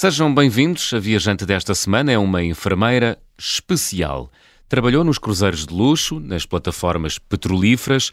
[0.00, 0.94] Sejam bem-vindos.
[0.94, 4.32] A viajante desta semana é uma enfermeira especial.
[4.66, 8.10] Trabalhou nos cruzeiros de luxo, nas plataformas petrolíferas,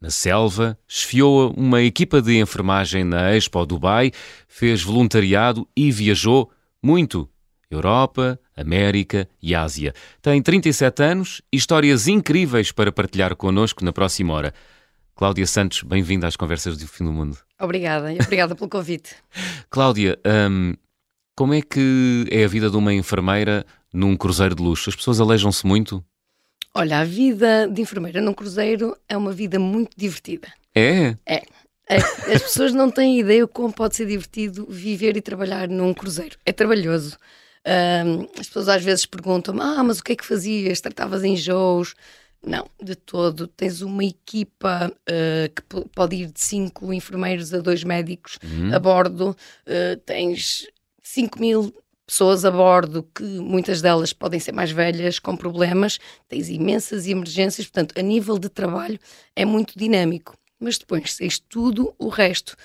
[0.00, 4.12] na selva, esfiou uma equipa de enfermagem na Expo Dubai,
[4.48, 6.50] fez voluntariado e viajou
[6.82, 7.28] muito.
[7.70, 9.92] Europa, América e Ásia.
[10.22, 14.54] Tem 37 anos e histórias incríveis para partilhar connosco na próxima hora.
[15.14, 17.36] Cláudia Santos, bem-vinda às Conversas do Fim do Mundo.
[17.60, 19.14] Obrigada, e obrigada pelo convite.
[19.68, 20.18] Cláudia,
[20.50, 20.74] hum,
[21.36, 24.88] como é que é a vida de uma enfermeira num cruzeiro de luxo?
[24.88, 26.02] As pessoas alejam-se muito?
[26.74, 30.48] Olha, a vida de enfermeira num cruzeiro é uma vida muito divertida.
[30.74, 31.16] É?
[31.26, 31.42] É.
[31.88, 31.96] é.
[32.34, 36.36] As pessoas não têm ideia como pode ser divertido viver e trabalhar num cruzeiro.
[36.44, 37.18] É trabalhoso.
[37.66, 40.80] Um, as pessoas às vezes perguntam ah, mas o que é que fazias?
[40.80, 41.94] Tratavas enjoos?
[42.46, 43.46] Não, de todo.
[43.46, 48.74] Tens uma equipa uh, que pode ir de cinco enfermeiros a dois médicos uhum.
[48.74, 49.36] a bordo.
[49.66, 50.66] Uh, tens
[51.06, 51.72] 5 mil
[52.04, 55.98] pessoas a bordo, que muitas delas podem ser mais velhas, com problemas.
[56.28, 57.66] Tens imensas emergências.
[57.66, 58.98] Portanto, a nível de trabalho
[59.34, 60.36] é muito dinâmico.
[60.58, 62.56] Mas depois tens tudo o resto.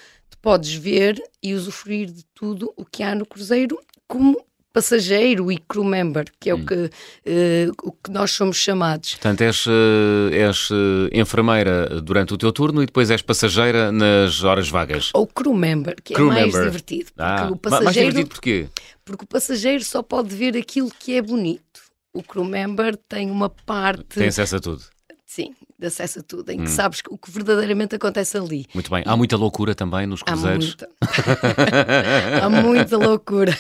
[0.42, 5.84] Podes ver e usufruir de tudo o que há no cruzeiro como passageiro e crew
[5.84, 6.62] member, que é hum.
[6.62, 9.12] o, que, uh, o que nós somos chamados.
[9.12, 14.44] Portanto, és, uh, és uh, enfermeira durante o teu turno e depois és passageira nas
[14.44, 15.12] horas vagas.
[15.14, 16.66] Ou crew member, que é crew é mais member.
[16.66, 17.12] divertido.
[17.18, 18.68] Ah, o passageiro, mais divertido porquê?
[19.04, 21.82] Porque o passageiro só pode ver aquilo que é bonito.
[22.14, 24.20] O crew member tem uma parte...
[24.20, 24.84] Tem acesso a tudo.
[25.26, 26.68] Sim, de acesso a tudo, em que hum.
[26.68, 28.68] sabes o que verdadeiramente acontece ali.
[28.72, 29.04] Muito bem.
[29.06, 30.78] Há muita loucura também nos cruzeiros?
[30.80, 32.46] Há muita.
[32.46, 33.58] Há muita loucura.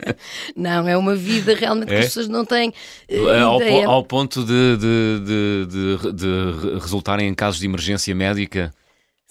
[0.54, 1.94] não, é uma vida realmente é?
[1.94, 2.74] que as pessoas não têm
[3.10, 3.28] uh,
[3.86, 8.70] ao, ao, ponto de, de, de, de resultarem em casos de emergência médica?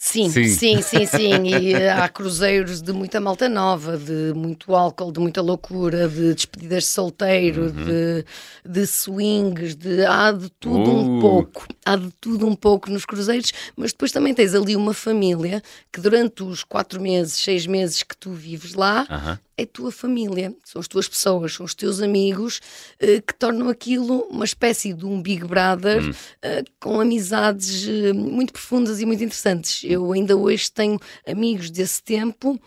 [0.03, 1.31] Sim, sim, sim, sim, sim.
[1.45, 6.33] E eh, há cruzeiros de muita malta nova, de muito álcool, de muita loucura, de
[6.33, 7.85] despedidas de solteiro, uhum.
[7.85, 8.25] de,
[8.65, 10.99] de swings, de há de tudo uh.
[10.99, 11.67] um pouco.
[11.85, 15.61] Há de tudo um pouco nos cruzeiros, mas depois também tens ali uma família
[15.93, 20.53] que durante os quatro meses, seis meses que tu vives lá, uhum é tua família,
[20.63, 22.59] são as tuas pessoas, são os teus amigos
[23.01, 26.09] uh, que tornam aquilo uma espécie de um Big Brother hum.
[26.09, 29.83] uh, com amizades uh, muito profundas e muito interessantes.
[29.83, 32.59] Eu ainda hoje tenho amigos desse tempo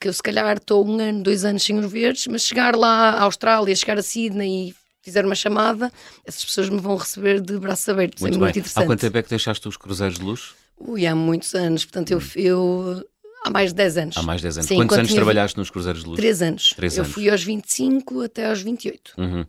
[0.00, 3.10] que eu se calhar estou um ano, dois anos sem os verdes, mas chegar lá
[3.10, 5.92] à Austrália, chegar a Sydney e fizer uma chamada,
[6.24, 8.20] essas pessoas me vão receber de braços abertos.
[8.20, 8.82] Muito é muito interessante.
[8.82, 10.54] Há quanto tempo é que deixaste os cruzeiros de luz?
[10.76, 11.84] Ui, há muitos anos.
[11.84, 13.08] Portanto, eu, eu
[13.46, 14.16] Há mais de 10 anos.
[14.16, 14.68] Há mais de 10 anos.
[14.68, 16.16] Sim, Quantos anos trabalhaste nos Cruzeiros de Luz?
[16.16, 16.72] 3 anos.
[16.74, 17.08] 3 anos.
[17.08, 19.12] Eu fui aos 25 até aos 28.
[19.16, 19.46] Uhum.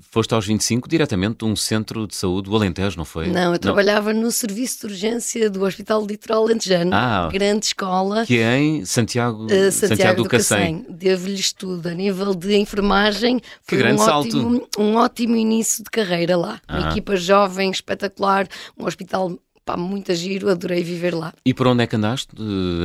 [0.00, 3.26] Foste aos 25 diretamente de um centro de saúde do Alentejo, não foi?
[3.26, 3.58] Não, eu não.
[3.58, 8.24] trabalhava no serviço de urgência do Hospital Litoral Alentejano, ah, grande escola.
[8.24, 10.86] Que é em Santiago, uh, Santiago, Santiago do Cacém.
[10.88, 11.88] Devo-lhes tudo.
[11.88, 13.96] A nível de enfermagem, foi um.
[13.98, 16.60] Ótimo, um ótimo início de carreira lá.
[16.68, 16.78] Ah.
[16.78, 18.46] Uma equipa jovem, espetacular,
[18.78, 21.32] um hospital pá, muito giro, adorei viver lá.
[21.44, 22.28] E por onde é que andaste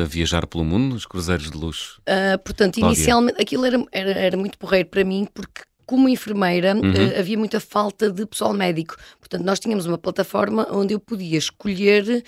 [0.02, 2.02] a viajar pelo mundo, nos cruzeiros de luxo?
[2.02, 2.96] Uh, portanto, Cláudia.
[2.96, 6.92] inicialmente aquilo era, era, era muito porreiro para mim, porque como enfermeira, uhum.
[6.92, 8.96] uh, havia muita falta de pessoal médico.
[9.20, 12.24] Portanto, nós tínhamos uma plataforma onde eu podia escolher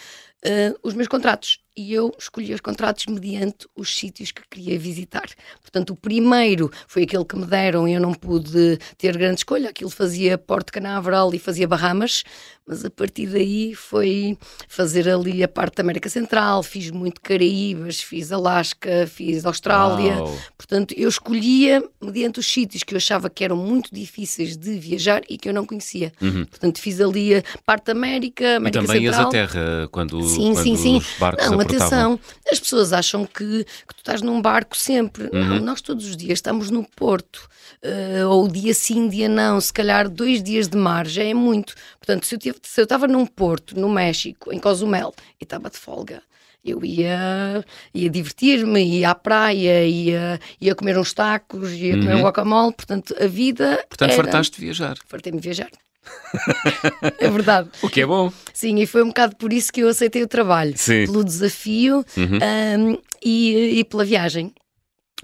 [0.45, 5.29] uh, os meus contratos e eu escolhi os contratos mediante os sítios que queria visitar.
[5.61, 9.69] Portanto, o primeiro foi aquele que me deram e eu não pude ter grande escolha.
[9.69, 12.23] Aquilo fazia Porto Canaveral e fazia Bahamas,
[12.67, 14.37] mas a partir daí foi
[14.67, 16.61] fazer ali a parte da América Central.
[16.61, 20.15] Fiz muito Caraíbas, fiz Alasca, fiz Austrália.
[20.57, 25.21] Portanto, eu escolhia mediante os sítios que eu achava que eram muito difíceis de viajar
[25.29, 26.11] e que eu não conhecia.
[26.21, 26.45] Uhum.
[26.45, 29.19] Portanto, fiz ali a parte da América, América e também Central.
[29.21, 30.97] ias à terra quando, sim, quando sim, sim.
[30.97, 35.25] os barcos não, atenção, as pessoas acham que, que, tu estás num barco sempre.
[35.25, 35.45] Uhum.
[35.45, 37.49] Não, nós todos os dias estamos no Porto,
[37.83, 41.75] uh, ou dia sim, dia não, se calhar dois dias de mar já é muito.
[41.99, 46.21] Portanto, se eu estava num Porto, no México, em Cozumel, e estava de folga,
[46.63, 52.17] eu ia, ia divertir-me, ia à praia, ia, ia comer uns tacos, ia comer um
[52.17, 52.23] uhum.
[52.23, 53.83] guacamole, portanto a vida.
[53.89, 54.97] Portanto, fartaste de viajar.
[55.07, 55.69] Fartei-me de viajar
[57.19, 57.69] é verdade.
[57.81, 58.31] O que é bom.
[58.53, 60.73] Sim, e foi um bocado por isso que eu aceitei o trabalho.
[60.75, 61.05] Sim.
[61.05, 62.91] Pelo desafio uhum.
[62.91, 64.53] um, e, e pela viagem.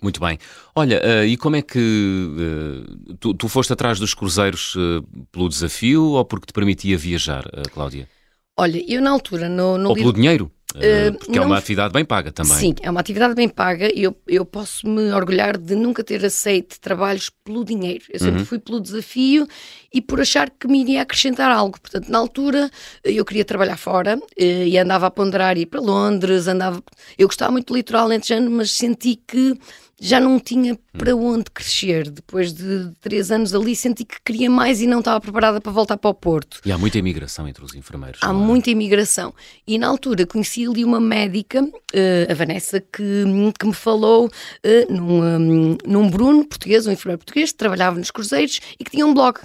[0.02, 0.38] Muito bem.
[0.76, 5.50] Olha, uh, e como é que uh, tu, tu, foste atrás dos cruzeiros uh, pelo
[5.50, 7.44] desafio ou porque te permitia viajar,
[7.74, 8.08] Cláudia?
[8.56, 10.52] Olha, eu na altura no, no ou pelo dinheiro?
[10.78, 12.58] Uh, porque não, é uma atividade bem paga também.
[12.58, 16.24] Sim, é uma atividade bem paga e eu, eu posso me orgulhar de nunca ter
[16.24, 18.04] aceito trabalhos pelo dinheiro.
[18.10, 18.46] Eu sempre uhum.
[18.46, 19.48] fui pelo desafio
[19.94, 21.80] e por achar que me iria acrescentar algo.
[21.80, 22.70] Portanto, na altura
[23.04, 26.84] eu queria trabalhar fora eh, e andava a ponderar ir para Londres, andava...
[27.18, 29.58] Eu gostava muito do litoral alentejano, mas senti que
[30.00, 32.10] já não tinha para onde crescer.
[32.10, 35.98] Depois de três anos ali, senti que queria mais e não estava preparada para voltar
[35.98, 36.62] para o Porto.
[36.66, 38.20] E há muita imigração entre os enfermeiros.
[38.22, 38.34] Há é?
[38.34, 39.34] muita imigração.
[39.66, 43.24] E na altura conheci ali uma médica, uh, a Vanessa, que,
[43.60, 48.12] que me falou uh, num, um, num Bruno português, um enfermeiro português, que trabalhava nos
[48.12, 49.40] cruzeiros e que tinha um blog.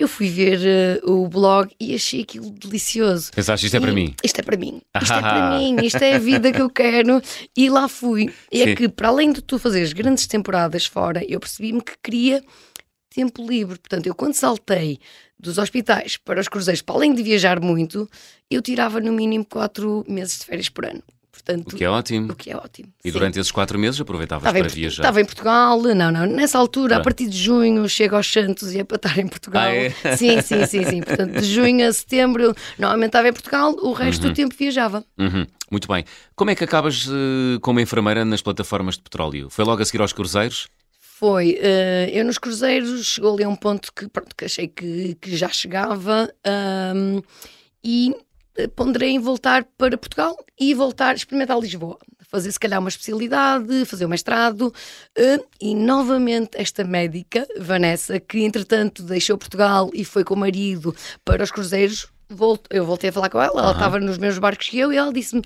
[0.00, 0.58] Eu fui ver
[1.04, 3.30] uh, o blog e achei aquilo delicioso.
[3.32, 4.14] Pensaste, isto é para mim?
[4.24, 4.80] Isto é para mim.
[5.02, 5.76] Isto é para mim.
[5.82, 7.20] Isto é a vida que eu quero.
[7.54, 8.32] E lá fui.
[8.50, 12.42] E é que, para além de tu fazeres grandes temporadas fora, eu percebi-me que queria
[13.14, 13.78] tempo livre.
[13.78, 14.98] Portanto, eu quando saltei
[15.38, 18.08] dos hospitais para os cruzeiros, para além de viajar muito,
[18.50, 21.02] eu tirava no mínimo quatro meses de férias por ano.
[21.44, 22.32] Portanto, o que é ótimo.
[22.32, 22.88] O que é ótimo.
[23.04, 23.12] E sim.
[23.12, 25.02] durante esses quatro meses aproveitavas estava para em, viajar?
[25.02, 26.26] Estava em Portugal, não, não.
[26.26, 29.62] Nessa altura, a partir de junho, chego aos Santos e é para estar em Portugal.
[29.62, 29.90] Ah, é?
[30.16, 31.02] Sim, sim, sim, sim.
[31.02, 34.30] Portanto, de junho a setembro, normalmente estava em Portugal, o resto uhum.
[34.30, 35.04] do tempo viajava.
[35.18, 35.46] Uhum.
[35.70, 36.04] Muito bem.
[36.34, 39.48] Como é que acabas uh, como enfermeira nas plataformas de petróleo?
[39.50, 40.68] Foi logo a seguir aos cruzeiros?
[40.98, 41.58] Foi.
[41.60, 45.36] Uh, eu nos cruzeiros chegou ali a um ponto que, pronto, que achei que, que
[45.36, 46.32] já chegava
[46.94, 47.22] um,
[47.84, 48.14] e
[48.74, 51.98] ponderei em voltar para Portugal e voltar a experimentar Lisboa.
[52.28, 54.72] Fazer, se calhar, uma especialidade, fazer um mestrado.
[55.18, 60.94] Uh, e, novamente, esta médica, Vanessa, que, entretanto, deixou Portugal e foi com o marido
[61.24, 64.68] para os cruzeiros, Volto, eu voltei a falar com ela, ela estava nos mesmos barcos
[64.68, 65.42] que eu e ela disse-me: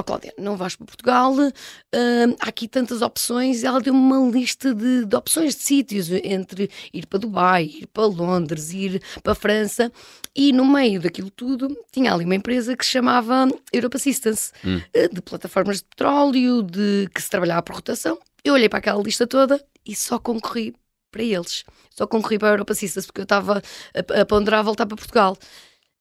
[0.00, 3.64] oh, Cláudia, não vais para Portugal, uh, há aqui tantas opções.
[3.64, 7.86] E ela deu-me uma lista de, de, opções de sítios entre ir para Dubai, ir
[7.88, 9.90] para Londres, ir para França.
[10.32, 14.80] E no meio daquilo tudo tinha ali uma empresa que se chamava Europe Assistance, hum.
[14.96, 18.16] uh, de plataformas de petróleo, de que se trabalhava por rotação.
[18.44, 20.72] Eu olhei para aquela lista toda e só concorri
[21.10, 21.64] para eles.
[21.90, 23.60] Só concorri para a Europa Assistance porque eu estava
[23.92, 25.36] a, a ponderar a voltar para Portugal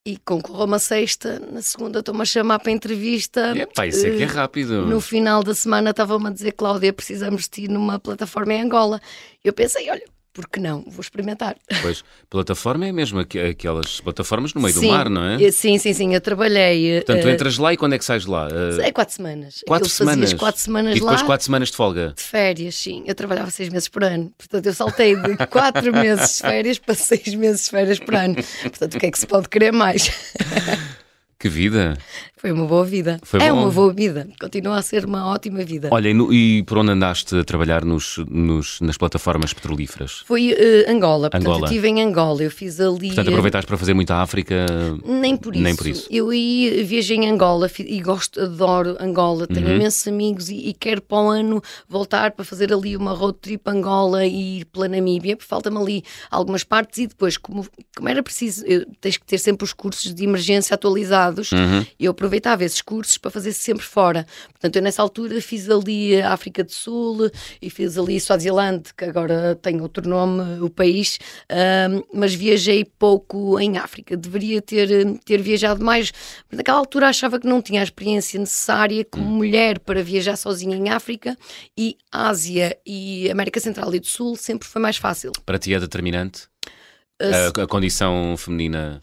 [0.07, 3.53] e concorro a uma sexta, na segunda estou-me a chamar para a entrevista.
[3.57, 4.85] Epá, isso é que é rápido.
[4.85, 9.01] No final da semana estavam-me a dizer, Cláudia, precisamos de ti numa plataforma em Angola.
[9.43, 10.05] Eu pensei, olha,
[10.37, 10.83] por que não?
[10.85, 11.55] Vou experimentar.
[11.81, 15.51] Pois, plataforma é mesmo aquelas plataformas no meio sim, do mar, não é?
[15.51, 16.13] Sim, sim, sim.
[16.13, 17.01] Eu trabalhei.
[17.01, 18.47] Portanto, uh, entras lá e quando é que sais lá?
[18.83, 19.63] É quatro semanas.
[19.65, 20.33] Quatro semanas?
[20.35, 22.13] quatro semanas e depois lá, quatro semanas de folga?
[22.15, 23.03] De férias, sim.
[23.07, 24.31] Eu trabalhava seis meses por ano.
[24.37, 28.35] Portanto, eu saltei de quatro meses de férias para seis meses de férias por ano.
[28.61, 30.11] Portanto, o que é que se pode querer mais?
[31.47, 31.97] Que vida!
[32.37, 33.19] Foi uma boa vida.
[33.23, 33.63] Foi é bom.
[33.63, 34.27] uma boa vida.
[34.39, 35.89] Continua a ser uma ótima vida.
[35.91, 40.23] Olha, e, no, e por onde andaste a trabalhar nos, nos nas plataformas petrolíferas?
[40.25, 41.31] Foi uh, Angola.
[41.31, 41.61] Portanto, Angola.
[41.61, 42.43] eu estive em Angola.
[42.43, 43.07] Eu fiz ali.
[43.07, 44.67] Portanto, aproveitaste para fazer muita África?
[45.03, 45.63] Nem por isso.
[45.63, 46.07] Nem por isso.
[46.11, 49.47] Eu ia, viajei em Angola e gosto, adoro Angola.
[49.47, 49.75] Tenho uhum.
[49.75, 53.67] imensos amigos e, e, quero para o ano voltar para fazer ali uma road trip
[53.67, 55.35] Angola e ir pela Namíbia.
[55.39, 57.65] Falta-me ali algumas partes e depois, como,
[57.95, 61.36] como era preciso, eu, tens que ter sempre os cursos de emergência atualizados.
[61.51, 61.85] Uhum.
[61.99, 64.25] Eu aproveitava esses cursos para fazer sempre fora.
[64.51, 67.29] Portanto, eu nessa altura fiz ali a África do Sul
[67.61, 71.19] e fiz ali Swaziland, que agora tem outro nome, o país,
[71.51, 74.15] um, mas viajei pouco em África.
[74.17, 74.89] Deveria ter,
[75.25, 76.11] ter viajado mais.
[76.51, 79.37] Naquela altura achava que não tinha a experiência necessária como hum.
[79.37, 81.37] mulher para viajar sozinha em África
[81.77, 85.31] e Ásia e América Central e do Sul sempre foi mais fácil.
[85.45, 86.47] Para ti é determinante?
[87.19, 89.01] A, a, condição feminina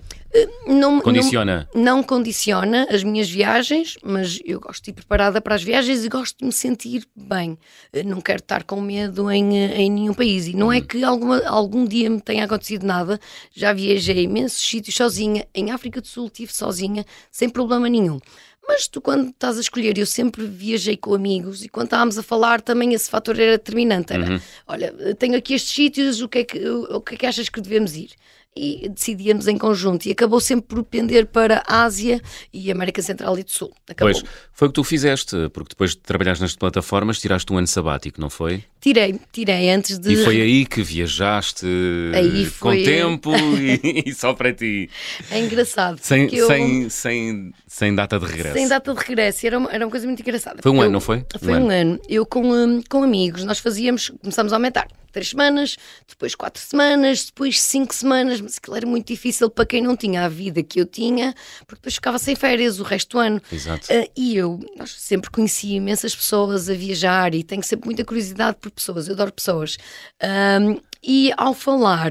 [0.66, 1.68] não, condiciona?
[1.74, 6.04] Não, não, condiciona as minhas viagens, mas eu gosto de ir preparada para as viagens
[6.04, 7.56] e gosto de me sentir bem.
[8.04, 10.48] Não quero estar com medo em, em nenhum país.
[10.48, 10.82] E não é uhum.
[10.82, 13.20] é que alguma, algum dia me tenha acontecido nada.
[13.52, 15.46] Já viajei imensos sítios sozinha.
[15.54, 18.18] Em África do Sul estive sozinha, sem problema nenhum.
[18.66, 22.22] Mas tu, quando estás a escolher, eu sempre viajei com amigos e quando estávamos a
[22.22, 24.12] falar, também esse fator era determinante.
[24.12, 24.40] Era, uhum.
[24.66, 27.60] olha, tenho aqui estes sítios, o que, é que, o que é que achas que
[27.60, 28.10] devemos ir?
[28.56, 30.06] E decidíamos em conjunto.
[30.06, 32.20] E acabou sempre por pender para a Ásia
[32.52, 33.72] e América Central e do Sul.
[33.88, 34.12] Acabou.
[34.12, 37.66] Pois, foi o que tu fizeste, porque depois de trabalhares nas plataformas, tiraste um ano
[37.66, 38.62] sabático, não foi?
[38.80, 40.12] Tirei, tirei antes de.
[40.12, 41.66] E foi aí que viajaste
[42.14, 42.78] aí foi...
[42.78, 44.88] com tempo e, e, só para ti.
[45.30, 45.98] É engraçado.
[46.00, 46.46] Sem, eu...
[46.46, 48.54] sem, sem, sem data de regresso.
[48.54, 50.62] Sem data de regresso, era uma, era uma coisa muito engraçada.
[50.62, 51.24] Foi um ano, não foi?
[51.40, 51.70] Foi um, um ano.
[51.70, 52.00] ano.
[52.08, 57.26] Eu com, hum, com amigos, nós fazíamos, começámos a aumentar três semanas, depois quatro semanas,
[57.26, 60.80] depois cinco semanas, mas aquilo era muito difícil para quem não tinha a vida que
[60.80, 61.34] eu tinha,
[61.66, 63.40] porque depois ficava sem férias o resto do ano.
[63.50, 63.86] Exato.
[63.92, 68.58] Uh, e eu nós sempre conheci imensas pessoas a viajar e tenho sempre muita curiosidade
[68.60, 69.78] por pessoas, eu adoro pessoas.
[70.22, 72.10] Um, e ao falar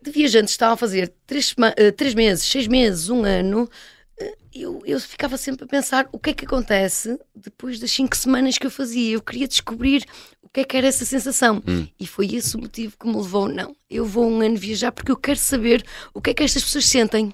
[0.00, 3.68] de viajantes que estavam a fazer três, uh, três meses, seis meses, um ano,
[4.52, 8.58] eu, eu ficava sempre a pensar o que é que acontece depois das cinco semanas
[8.58, 9.14] que eu fazia.
[9.14, 10.04] Eu queria descobrir
[10.58, 11.62] que é que era essa sensação.
[11.66, 11.86] Hum.
[11.98, 13.48] E foi esse o motivo que me levou.
[13.48, 16.64] Não, eu vou um ano viajar porque eu quero saber o que é que estas
[16.64, 17.32] pessoas sentem.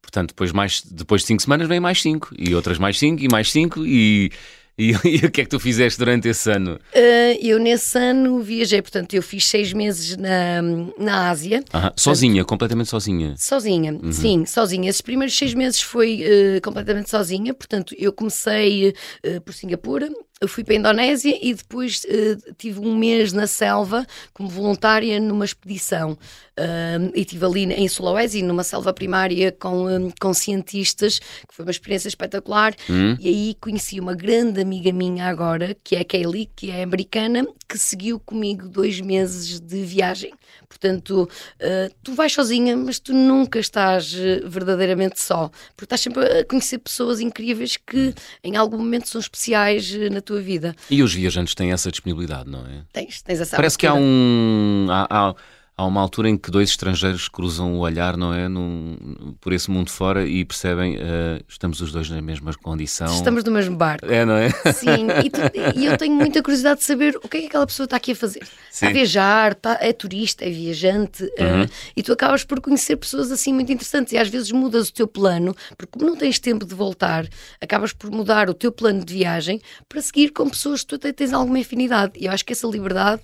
[0.00, 3.28] Portanto, depois, mais, depois de cinco semanas vem mais cinco, e outras mais cinco, e
[3.28, 4.30] mais cinco, e
[4.76, 6.78] E, e, o que é que tu fizeste durante esse ano?
[6.94, 10.60] Uh, eu nesse ano viajei, portanto, eu fiz seis meses na,
[10.98, 11.62] na Ásia.
[11.96, 13.34] sozinha, portanto, completamente sozinha?
[13.38, 14.12] Sozinha, uhum.
[14.12, 14.90] sim, sozinha.
[14.90, 18.90] Esses primeiros seis meses foi uh, completamente sozinha, portanto, eu comecei
[19.24, 20.10] uh, por Singapura,
[20.44, 25.18] eu fui para a Indonésia e depois uh, tive um mês na selva como voluntária
[25.18, 26.18] numa expedição.
[26.56, 31.64] Uh, e estive ali em Sulawesi, numa selva primária com, um, com cientistas, que foi
[31.64, 32.74] uma experiência espetacular.
[32.88, 33.16] Hum.
[33.18, 37.44] E aí conheci uma grande amiga minha agora, que é a Kaylee, que é americana,
[37.68, 40.32] que seguiu comigo dois meses de viagem.
[40.68, 41.28] Portanto,
[41.60, 46.78] uh, tu vais sozinha, mas tu nunca estás verdadeiramente só, porque estás sempre a conhecer
[46.78, 50.74] pessoas incríveis que em algum momento são especiais na tua vida.
[50.90, 52.82] E os viajantes têm essa disponibilidade, não é?
[52.92, 54.86] Tens, tens essa Parece que há um.
[54.90, 55.34] Há, há,
[55.76, 58.48] há, uma altura em que dois estrangeiros cruzam o olhar, não é?
[58.48, 63.06] Num, por esse mundo fora e percebem uh, estamos os dois na mesma condição.
[63.06, 64.06] Estamos no mesmo barco.
[64.06, 64.50] É, não é?
[64.72, 65.40] Sim, e, tu,
[65.76, 68.12] e eu tenho muita curiosidade de saber o que é que aquela pessoa está aqui
[68.12, 68.44] a fazer.
[68.44, 68.50] Sim.
[68.70, 71.64] Está a viajar, está, é turista, é viajante, eh, uhum.
[71.64, 74.92] uh, e tu acabas por conhecer pessoas assim muito interessantes e às vezes mudas o
[74.92, 77.26] teu plano, porque como não tens tempo de voltar,
[77.60, 81.12] acabas por mudar o teu plano de viagem para seguir com pessoas que tu até
[81.12, 82.12] tens alguma afinidade.
[82.16, 83.22] E eu acho que essa liberdade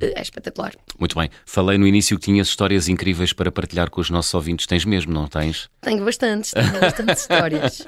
[0.00, 0.72] é espetacular.
[0.98, 1.30] Muito bem.
[1.44, 4.66] Falei no início que tinhas histórias incríveis para partilhar com os nossos ouvintes.
[4.66, 5.68] Tens mesmo, não tens?
[5.80, 7.86] Tenho bastantes, tenho bastantes histórias.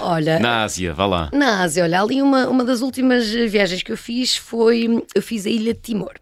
[0.00, 0.38] Olha.
[0.38, 1.30] Na Ásia, vá lá.
[1.32, 5.04] Na Ásia, olha, ali uma, uma das últimas viagens que eu fiz foi.
[5.14, 6.14] Eu fiz a Ilha de Timor.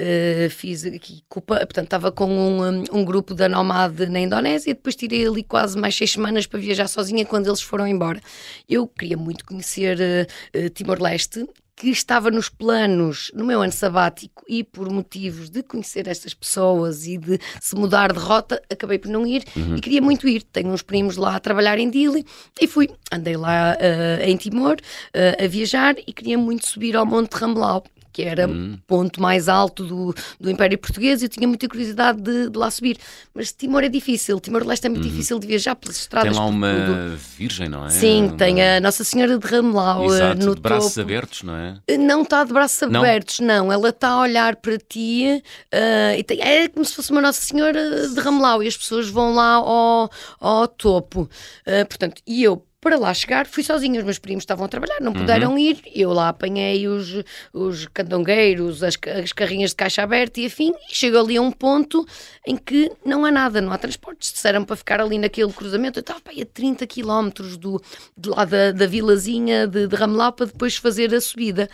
[0.00, 4.96] Uh, fiz aqui, portanto, estava com um, um, grupo da Nomad na Indonésia e depois
[4.96, 8.18] tirei ali quase mais seis semanas para viajar sozinha quando eles foram embora.
[8.66, 11.46] Eu queria muito conhecer uh, Timor-Leste
[11.80, 17.06] que estava nos planos no meu ano sabático e por motivos de conhecer estas pessoas
[17.06, 19.76] e de se mudar de rota, acabei por não ir uhum.
[19.76, 20.42] e queria muito ir.
[20.42, 22.26] Tenho uns primos lá a trabalhar em Dili
[22.60, 22.90] e fui.
[23.10, 27.82] Andei lá uh, em Timor uh, a viajar e queria muito subir ao Monte Ramblau
[28.12, 28.78] que era o hum.
[28.86, 32.70] ponto mais alto do, do Império Português, e eu tinha muita curiosidade de, de lá
[32.70, 32.98] subir.
[33.34, 35.10] Mas Timor é difícil, Timor-Leste é muito uhum.
[35.10, 36.30] difícil de viajar pelas estradas.
[36.30, 37.16] Tem lá uma tudo.
[37.36, 37.90] virgem, não é?
[37.90, 38.36] Sim, uma...
[38.36, 41.00] tem a Nossa Senhora de Ramelau eh, Exato, no de braços topo.
[41.00, 41.78] abertos, não é?
[41.86, 43.00] Eh, não está de braços não?
[43.00, 43.72] abertos, não.
[43.72, 47.40] Ela está a olhar para ti uh, e tem, é como se fosse uma Nossa
[47.40, 51.28] Senhora de Ramelau e as pessoas vão lá ao, ao topo.
[51.66, 53.98] Uh, portanto, e eu para lá chegar, fui sozinha.
[54.00, 55.58] Os meus primos estavam a trabalhar, não puderam uhum.
[55.58, 55.82] ir.
[55.94, 57.22] Eu lá apanhei os,
[57.52, 60.72] os candongueiros, as, as carrinhas de caixa aberta e afim.
[60.90, 62.06] E chego ali a um ponto
[62.46, 64.32] em que não há nada, não há transportes.
[64.32, 65.98] Disseram para ficar ali naquele cruzamento.
[65.98, 67.82] Eu estava a 30 km do,
[68.16, 71.68] de lá da, da vilazinha de, de Ramelau para depois fazer a subida.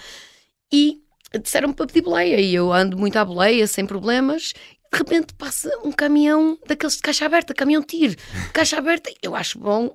[0.72, 1.00] E
[1.40, 2.40] disseram para pedir boleia.
[2.40, 4.54] E eu ando muito à boleia, sem problemas
[4.92, 8.16] de repente passa um caminhão daqueles de caixa aberta, caminhão tiro,
[8.52, 9.12] caixa aberta.
[9.20, 9.94] Eu acho bom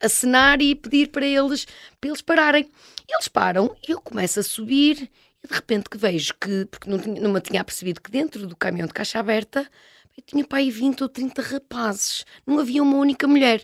[0.00, 1.66] acenar e pedir para eles,
[2.00, 2.68] para eles pararem.
[3.08, 5.10] Eles param e eu começo a subir
[5.42, 8.46] e de repente que vejo que, porque não, tinha, não me tinha percebido que dentro
[8.46, 9.68] do caminhão de caixa aberta
[10.16, 13.62] eu tinha para aí 20 ou 30 rapazes, não havia uma única mulher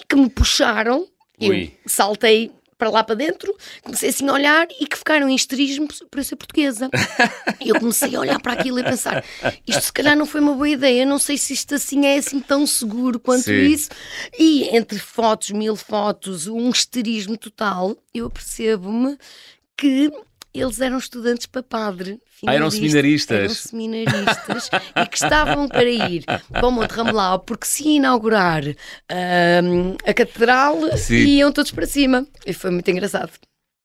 [0.00, 1.08] e que me puxaram.
[1.40, 1.72] Ui.
[1.84, 5.88] Eu saltei para lá para dentro, comecei assim a olhar e que ficaram em esterismo
[6.10, 6.90] por eu ser portuguesa.
[7.60, 9.24] e eu comecei a olhar para aquilo e a pensar:
[9.66, 12.40] isto se calhar não foi uma boa ideia, não sei se isto assim é assim
[12.40, 13.62] tão seguro quanto Sim.
[13.66, 13.90] isso.
[14.38, 19.16] E entre fotos, mil fotos, um esterismo total, eu percebo-me
[19.76, 20.12] que
[20.54, 22.20] eles eram estudantes para padre.
[22.46, 23.38] Ah, eram seminaristas.
[23.38, 29.96] Eram seminaristas e que estavam para ir para o Monte Ramelau porque se inaugurar um,
[30.04, 31.14] a catedral Sim.
[31.14, 32.26] e iam todos para cima.
[32.46, 33.32] E foi muito engraçado.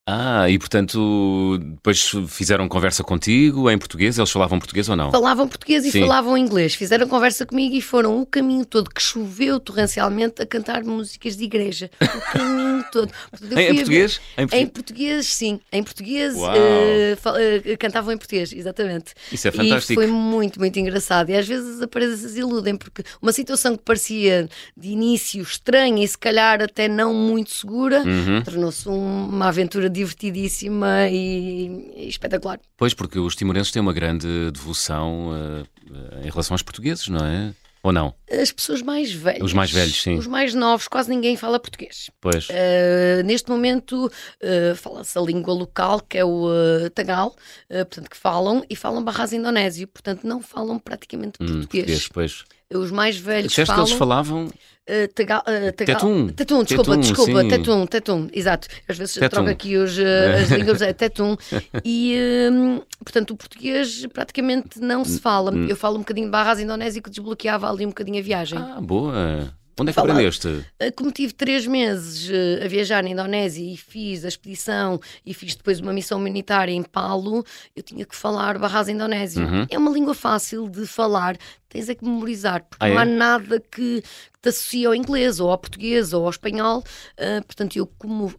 [0.09, 4.17] Ah, e portanto, depois fizeram conversa contigo em português?
[4.17, 5.11] Eles falavam português ou não?
[5.11, 5.99] Falavam português e Sim.
[5.99, 6.75] falavam inglês.
[6.75, 11.43] Fizeram conversa comigo e foram o caminho todo que choveu torrencialmente a cantar músicas de
[11.43, 11.91] igreja.
[12.01, 13.11] O caminho todo.
[13.31, 14.21] Portanto, em, português?
[14.37, 14.61] em, português?
[14.61, 15.25] em português?
[15.27, 15.59] sim.
[15.73, 19.13] Em português, uh, uh, cantavam em português, exatamente.
[19.29, 20.01] Isso é fantástico.
[20.01, 21.31] E foi muito, muito engraçado.
[21.31, 24.47] E às vezes as aparências iludem, porque uma situação que parecia
[24.77, 28.41] de início estranha e se calhar até não muito segura, uhum.
[28.41, 32.59] tornou-se uma aventura divertidíssima e, e, espetacular.
[32.75, 37.53] Pois, porque os timorenses têm uma grande devoção uh, em relação aos portugueses, não é?
[37.83, 38.13] Ou não?
[38.29, 39.43] As pessoas mais velhas.
[39.43, 40.17] Os mais velhos, sim.
[40.17, 42.09] Os mais novos, quase ninguém fala português.
[42.19, 42.49] Pois.
[42.49, 47.35] Uh, neste momento uh, fala-se a língua local, que é o uh, Tagal,
[47.69, 51.85] portanto, que falam, e falam barras indonésio, portanto, não falam praticamente hum, português.
[51.85, 52.45] português pois.
[52.73, 53.85] Os mais velhos Disseste falam...
[53.85, 54.47] que eles falavam...
[54.89, 56.27] Uh, tagal, uh, tagal, tetum.
[56.29, 57.47] Tetum, desculpa, tetum, desculpa, sim.
[57.49, 58.69] tetum, tetum, exato.
[58.87, 59.29] Às vezes tetum.
[59.29, 60.01] troco aqui os, uh,
[60.41, 61.35] as línguas, é tetum.
[61.83, 62.15] E,
[62.49, 65.51] um, portanto, o português praticamente não se fala.
[65.51, 65.67] Hum.
[65.67, 68.57] Eu falo um bocadinho de barras indonésio que desbloqueava ali um bocadinho a viagem.
[68.57, 69.53] Ah, boa.
[69.79, 70.65] Onde é que aprendeste?
[70.79, 75.33] Eh, como tive três meses uh, a viajar na Indonésia e fiz a expedição e
[75.33, 79.45] fiz depois uma missão humanitária em Palo, eu tinha que falar barras indonésio.
[79.45, 79.67] Uhum.
[79.69, 81.37] É uma língua fácil de falar,
[81.69, 83.01] tens é que memorizar, porque ah, não é?
[83.01, 84.03] há nada que,
[84.41, 86.83] te associe ao inglês ou ao português ou ao espanhol.
[87.19, 88.33] Uh, portanto, eu como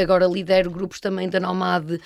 [0.00, 2.00] agora lidero grupos também da Nomad uh,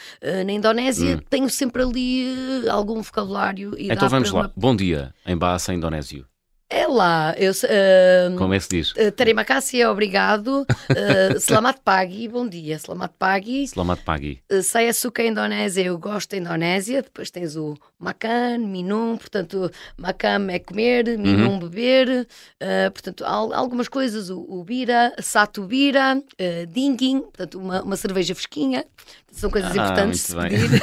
[0.44, 1.20] na Indonésia, hum.
[1.28, 3.74] tenho sempre ali uh, algum vocabulário.
[3.78, 4.40] então vamos lá.
[4.40, 4.52] Uma...
[4.56, 6.26] Bom dia em Bahasa Indonésio.
[6.72, 8.92] É lá, eu, uh, como é que se diz?
[8.92, 10.64] Uh, terima kasih, obrigado.
[10.88, 12.78] Uh, selamat pagi, bom dia.
[12.78, 13.66] Selamat pagi.
[13.66, 14.38] Selamat pagi.
[14.46, 17.02] Uh, saya suka Indonésia, eu gosto da Indonésia.
[17.02, 21.58] Depois tens o makan, minum, portanto, makan é comer, minum uhum.
[21.58, 22.28] beber.
[22.62, 28.32] Uh, portanto, algumas coisas, o, o bira, satu bira, uh, dingin, portanto, uma, uma cerveja
[28.32, 28.86] fresquinha.
[29.32, 30.82] São coisas ah, importantes de pedir.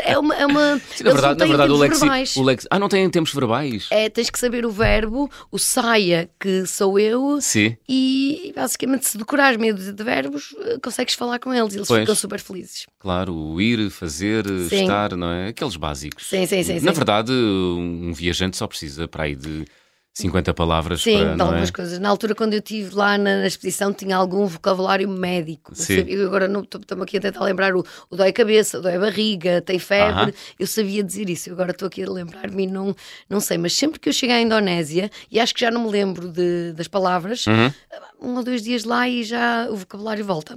[0.04, 0.34] é uma.
[0.34, 2.66] É uma Sim, na verdade, na verdade o, lexi, o lexi.
[2.70, 3.88] Ah, não tem tempos verbais?
[3.90, 7.76] É, tens que saber o verbo, o saia, que sou eu, Sim.
[7.88, 12.00] e basicamente se decorares meio de verbos, eh, consegues falar com eles e eles pois.
[12.00, 12.86] ficam super felizes.
[12.98, 14.82] Claro, o ir, fazer, sim.
[14.82, 15.48] estar, não é?
[15.48, 16.26] Aqueles básicos.
[16.26, 16.74] Sim, sim, sim.
[16.80, 16.96] Na sim.
[16.96, 19.64] verdade, um viajante só precisa para aí de
[20.14, 21.72] 50 palavras Sim, para, de algumas é?
[21.72, 21.98] coisas.
[21.98, 25.74] Na altura, quando eu estive lá na, na expedição, tinha algum vocabulário médico.
[25.74, 26.04] Sim.
[26.06, 29.76] Eu agora estou aqui a tentar lembrar o, o dói cabeça, o dói barriga, tem
[29.78, 30.22] febre.
[30.22, 30.34] Uh -huh.
[30.60, 31.50] Eu sabia dizer isso.
[31.50, 32.94] Eu agora estou aqui a lembrar-me e não,
[33.28, 33.58] não sei.
[33.58, 36.72] Mas sempre que eu cheguei à Indonésia, e acho que já não me lembro de,
[36.74, 37.68] das palavras, uh uhum.
[37.68, 37.74] -huh.
[38.20, 40.56] um ou dois dias lá e já o vocabulário volta.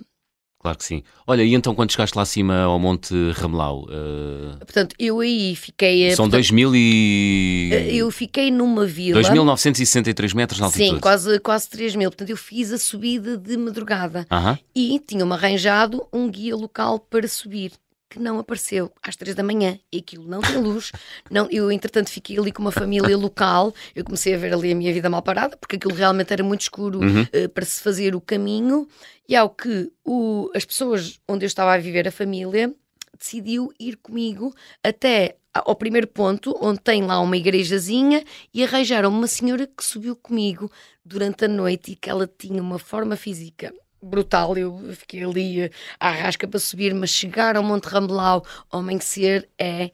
[0.67, 1.01] Claro que sim.
[1.25, 3.83] Olha, e então quando chegaste lá acima ao Monte Ramelau?
[3.83, 4.57] Uh...
[4.57, 6.09] Portanto, eu aí fiquei.
[6.12, 7.69] São portanto, 2000 e.
[7.71, 9.21] Eh, eu fiquei numa vila.
[9.21, 10.89] 2.963 metros de altitude.
[10.89, 12.09] Sim, quase, quase 3 mil.
[12.09, 14.27] Portanto, eu fiz a subida de madrugada.
[14.29, 14.59] Uh -huh.
[14.75, 17.71] E tinham-me arranjado um guia local para subir
[18.09, 20.91] que não apareceu às três da manhã e aquilo não tem luz.
[21.29, 23.73] não, eu, entretanto, fiquei ali com uma família local.
[23.95, 26.61] Eu comecei a ver ali a minha vida mal parada, porque aquilo realmente era muito
[26.61, 27.24] escuro uhum.
[27.24, 28.87] uh, para se fazer o caminho.
[29.27, 32.74] E ao que o, as pessoas onde eu estava a viver, a família,
[33.17, 39.25] decidiu ir comigo até ao primeiro ponto, onde tem lá uma igrejazinha, e arranjaram uma
[39.25, 40.72] senhora que subiu comigo
[41.03, 44.57] durante a noite e que ela tinha uma forma física brutal.
[44.57, 49.48] Eu fiquei ali eh, à rasca para subir, mas chegar ao Monte Rambelau ao amanhecer
[49.57, 49.92] é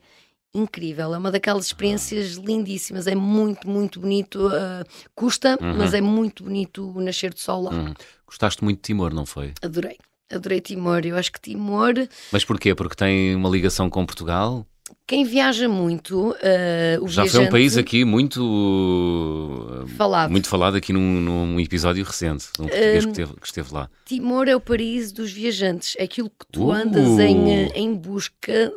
[0.54, 1.14] incrível.
[1.14, 3.06] É uma daquelas experiências lindíssimas.
[3.06, 4.46] É muito, muito bonito.
[4.46, 5.76] Uh, custa, uhum.
[5.76, 7.72] mas é muito bonito o nascer do sol lá.
[7.72, 7.94] Uhum.
[8.26, 9.52] Gostaste muito de Timor, não foi?
[9.60, 9.98] Adorei.
[10.32, 11.04] Adorei Timor.
[11.04, 11.94] Eu acho que Timor.
[12.30, 12.74] Mas porquê?
[12.74, 14.66] Porque tem uma ligação com Portugal?
[15.06, 20.92] Quem viaja muito, uh, o Já foi um país aqui muito falado, muito falado aqui
[20.92, 23.90] num, num episódio recente, um português uh, que, teve, que, esteve lá.
[24.04, 26.72] Timor é o paraíso dos viajantes, é aquilo que tu uh.
[26.72, 28.72] andas em, eh, em busca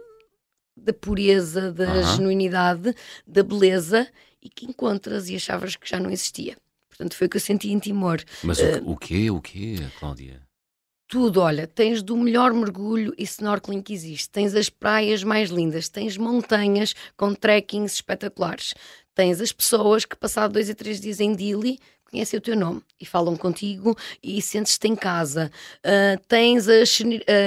[0.78, 2.16] da pureza, da -huh.
[2.16, 2.94] genuinidade,
[3.26, 4.08] da beleza
[4.42, 6.56] e que encontras e achavas que já não existia.
[6.90, 8.22] Portanto, foi o que eu senti em Timor.
[8.44, 9.30] Mas uh, o quê?
[9.30, 10.47] O quê, Cláudia?
[11.08, 15.88] Tudo, olha, tens do melhor mergulho e snorkeling que existe, tens as praias mais lindas,
[15.88, 18.74] tens montanhas com trekkings espetaculares,
[19.16, 22.82] tens as pessoas que passaram dois a três dias em Dili conhecem o teu nome
[23.00, 25.52] e falam contigo e sentes-te em casa.
[25.80, 27.00] Uh, tens as,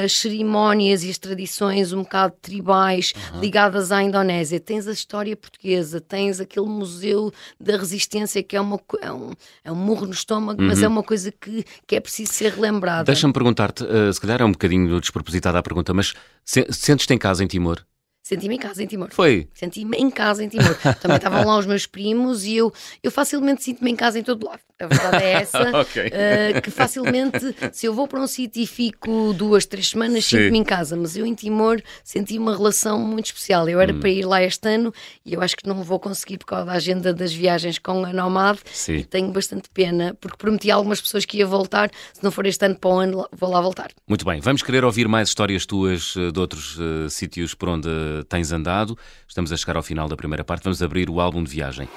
[0.05, 3.41] as, cerimónias e as tradições um bocado tribais uhum.
[3.41, 4.61] ligadas à Indonésia.
[4.61, 9.33] Tens a história portuguesa, tens aquele museu da resistência que é, uma, é, um,
[9.65, 10.69] é um murro no estômago, uhum.
[10.69, 13.05] mas é uma coisa que, que é preciso ser relembrada.
[13.05, 17.19] Deixa-me perguntar-te, uh, se calhar é um bocadinho despropositada a pergunta, mas se, sentes-te em
[17.19, 17.85] casa em Timor?
[18.31, 19.09] Senti-me em casa em Timor.
[19.11, 19.49] Foi?
[19.53, 20.77] Senti-me em casa em Timor.
[21.01, 24.47] Também estavam lá os meus primos e eu, eu facilmente sinto-me em casa em todo
[24.47, 24.61] lado.
[24.79, 25.59] A verdade é essa.
[25.83, 26.07] okay.
[26.07, 27.39] uh, que facilmente,
[27.73, 30.97] se eu vou para um sítio e fico duas, três semanas, sinto-me em casa.
[30.97, 33.69] Mas eu em Timor senti uma relação muito especial.
[33.69, 33.99] Eu era hum.
[33.99, 34.95] para ir lá este ano
[35.27, 38.13] e eu acho que não vou conseguir por causa da agenda das viagens com a
[38.13, 38.59] Nomad.
[38.73, 38.99] Sim.
[38.99, 41.91] E tenho bastante pena, porque prometi a algumas pessoas que ia voltar.
[42.13, 43.91] Se não for este ano para o ano, vou lá voltar.
[44.09, 44.41] Muito bem.
[44.41, 47.89] Vamos querer ouvir mais histórias tuas eh, de outros uh, sítios por onde
[48.25, 48.97] tens andado.
[49.27, 50.65] Estamos a chegar ao final da primeira parte.
[50.65, 51.89] Vamos abrir o álbum de viagem.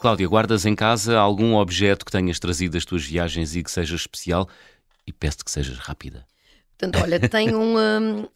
[0.00, 3.96] Cláudia, guardas em casa algum objeto que tenhas trazido das tuas viagens e que seja
[3.96, 4.46] especial?
[5.06, 6.26] E peço-te que sejas rápida.
[6.76, 8.28] Portanto, olha, tenho um, um,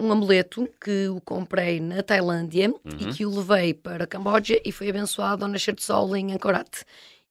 [0.00, 2.98] um, amuleto que o comprei na Tailândia uhum.
[2.98, 6.32] e que o levei para a Camboja e foi abençoado ao nascer de sol em
[6.32, 6.82] Ancorat.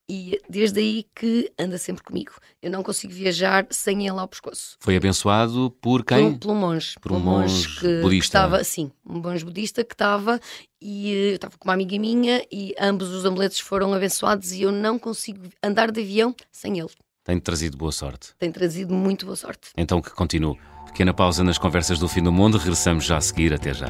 [0.10, 2.32] E desde aí que anda sempre comigo.
[2.62, 4.78] Eu não consigo viajar sem ele ao pescoço.
[4.80, 6.34] Foi abençoado por quem?
[6.34, 6.96] Por, por um monge.
[7.02, 8.10] Por um monge, monge que, budista.
[8.10, 10.40] Que estava, sim, um monge budista que estava
[10.82, 14.72] e eu estava com uma amiga minha e ambos os amuletos foram abençoados e eu
[14.72, 16.90] não consigo andar de avião sem ele.
[17.26, 18.30] Tem trazido boa sorte.
[18.40, 19.72] Tem trazido muito boa sorte.
[19.76, 20.58] Então que continue.
[20.86, 23.54] Pequena pausa nas conversas do fim do mundo, regressamos já a seguir.
[23.54, 23.90] Até já.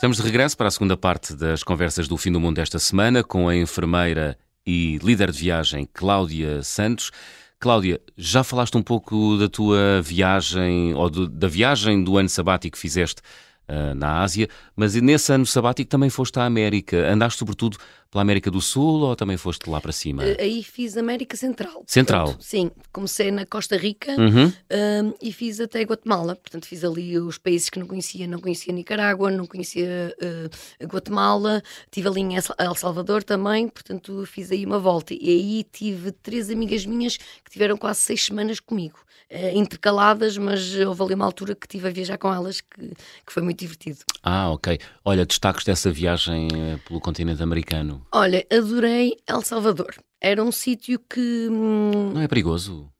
[0.00, 3.22] Estamos de regresso para a segunda parte das conversas do Fim do Mundo desta semana
[3.22, 4.34] com a enfermeira
[4.66, 7.10] e líder de viagem Cláudia Santos.
[7.58, 12.76] Cláudia, já falaste um pouco da tua viagem ou do, da viagem do ano sabático
[12.76, 13.20] que fizeste
[13.68, 16.96] uh, na Ásia, mas nesse ano sabático também foste à América.
[17.12, 17.76] Andaste sobretudo
[18.10, 20.24] pela América do Sul ou também foste lá para cima?
[20.24, 21.84] Uh, aí fiz América Central.
[21.86, 22.26] Central?
[22.26, 24.48] Portanto, sim, comecei na Costa Rica uhum.
[24.48, 26.34] uh, e fiz até Guatemala.
[26.34, 28.26] Portanto, fiz ali os países que não conhecia.
[28.26, 31.62] Não conhecia Nicarágua, não conhecia uh, Guatemala.
[31.84, 33.68] Estive ali em El Salvador também.
[33.68, 35.14] Portanto, fiz aí uma volta.
[35.14, 38.98] E aí tive três amigas minhas que tiveram quase seis semanas comigo.
[39.30, 42.88] Uh, intercaladas, mas houve ali uma altura que estive a viajar com elas que,
[43.24, 44.00] que foi muito divertido.
[44.24, 44.80] Ah, ok.
[45.04, 47.99] Olha, destaques dessa viagem eh, pelo continente americano?
[48.12, 49.94] Olha, adorei El Salvador.
[50.20, 51.48] Era um sítio que.
[51.50, 52.90] Hum, Não é perigoso?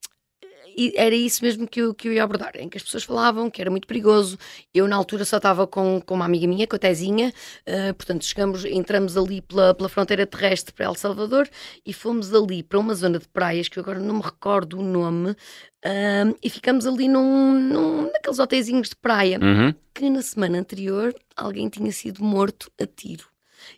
[0.94, 3.60] Era isso mesmo que eu, que eu ia abordar, em que as pessoas falavam que
[3.60, 4.38] era muito perigoso.
[4.72, 7.32] Eu, na altura, só estava com, com uma amiga minha, com a Tezinha,
[7.66, 11.48] uh, portanto, chegamos, entramos ali pela, pela fronteira terrestre para El Salvador
[11.84, 14.82] e fomos ali para uma zona de praias que eu agora não me recordo o
[14.82, 19.74] nome, uh, e ficamos ali num, num naqueles de praia uhum.
[19.92, 23.28] que na semana anterior alguém tinha sido morto a tiro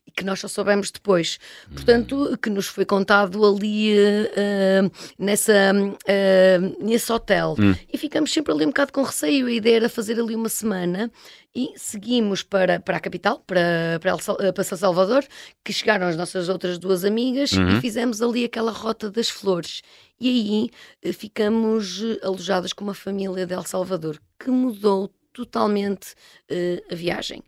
[0.06, 1.38] e que nós só soubemos depois.
[1.72, 7.54] Portanto, que nos foi contado ali uh, nessa, uh, nesse hotel.
[7.58, 7.74] Hum.
[7.92, 9.46] E ficamos sempre ali um bocado com receio.
[9.46, 11.10] A ideia era fazer ali uma semana
[11.54, 15.24] e seguimos para, para a capital, para, para, El, para São Salvador,
[15.64, 17.78] que chegaram as nossas outras duas amigas uhum.
[17.78, 19.82] e fizemos ali aquela rota das flores.
[20.18, 20.70] E
[21.04, 26.12] aí ficamos alojadas com uma família de El Salvador, que mudou totalmente
[26.50, 27.42] uh, a viagem.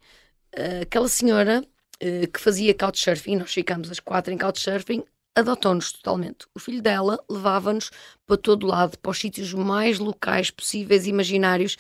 [0.83, 1.65] aquela senhora
[2.01, 5.05] eh, que fazia couchsurfing, nós ficámos as quatro em couchsurfing,
[5.35, 6.47] adotou-nos totalmente.
[6.55, 7.91] O filho dela levava-nos
[8.27, 11.77] para todo lado, para os sítios mais locais possíveis imaginários.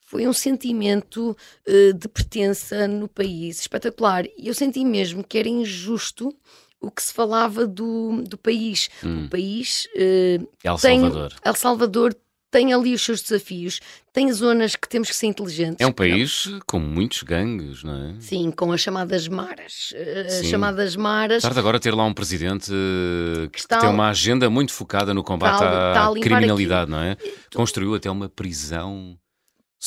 [0.00, 4.26] Foi um sentimento uh, de pertença no país espetacular.
[4.36, 6.36] E eu senti mesmo que era injusto
[6.80, 8.90] o que se falava do, do país.
[9.02, 9.24] Hum.
[9.24, 9.86] O país.
[9.94, 11.32] Uh, El tem, Salvador.
[11.44, 12.16] El Salvador
[12.52, 13.80] tem ali os seus desafios,
[14.12, 15.78] tem zonas que temos que ser inteligentes.
[15.80, 18.14] É um país com muitos gangues, não é?
[18.20, 19.92] Sim, com as chamadas maras.
[20.26, 20.50] As Sim.
[20.50, 21.42] chamadas maras.
[21.42, 25.24] Tarde agora ter lá um presidente eh, que, Está- tem uma agenda muito focada no
[25.24, 27.16] combate Está- à está limpar criminalidade, não é?
[27.54, 29.18] Construiu até uma prisão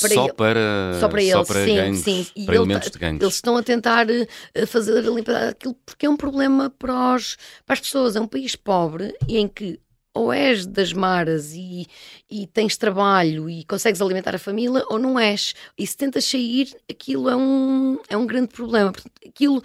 [0.01, 0.59] Para só, ele- para,
[0.99, 2.27] Só para eles, sim, gangues, sim.
[2.35, 3.21] E para ele elementos tá- de gangues.
[3.21, 7.37] Eles estão a tentar eh, fazer a limpeza daquilo porque é um problema para, os,
[7.65, 8.15] para as pessoas.
[8.15, 9.79] É um país pobre e em que
[10.15, 11.87] ou és das maras e,
[12.31, 15.53] e tens trabalho e consegues alimentar a família, ou não és.
[15.77, 18.93] E se tentas sair, aquilo é um, é um grande problema.
[19.27, 19.61] Aquilo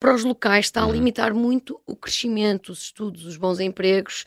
[0.00, 0.92] para os locais está a Uhum.
[0.92, 4.24] limitar muito o crescimento, os estudos, os bons empregos.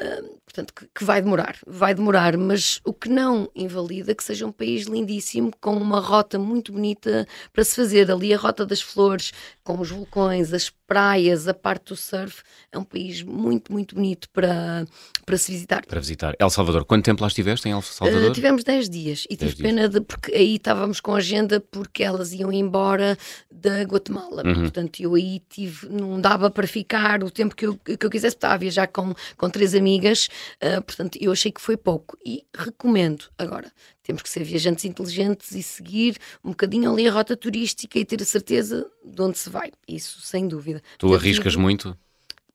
[0.00, 4.44] ah, portanto, que, que vai demorar, vai demorar, mas o que não invalida que seja
[4.46, 8.10] um país lindíssimo, com uma rota muito bonita para se fazer.
[8.10, 9.32] Ali a Rota das Flores,
[9.62, 14.28] com os vulcões, as praias, a parte do surf, é um país muito, muito bonito
[14.30, 14.84] para,
[15.24, 15.86] para se visitar.
[15.86, 16.34] Para visitar.
[16.38, 16.84] El Salvador.
[16.84, 18.30] Quanto tempo lá estiveste em El Salvador?
[18.30, 22.02] Uh, tivemos 10 dias e 10 tive pena de porque aí estávamos com agenda porque
[22.02, 23.16] elas iam embora
[23.48, 24.42] da Guatemala.
[24.44, 24.62] Uhum.
[24.62, 28.34] Portanto, eu aí tive, não dava para ficar o tempo que eu, que eu quisesse,
[28.34, 30.28] estava a viajar com, com três amigas,
[30.62, 33.24] uh, portanto, eu achei que foi pouco e recomendo.
[33.38, 33.70] Agora,
[34.02, 38.20] temos que ser viajantes inteligentes e seguir um bocadinho ali a rota turística e ter
[38.22, 39.70] a certeza de onde se vai.
[39.88, 40.82] Isso, sem dúvida.
[40.98, 41.96] Tu Eu arriscas tive- muito?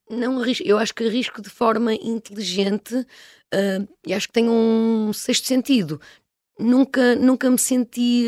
[0.09, 3.05] não arrisco, eu acho que arrisco de forma inteligente
[3.51, 5.99] ah, e acho que tenho um sexto sentido.
[6.59, 8.25] Nunca, nunca me senti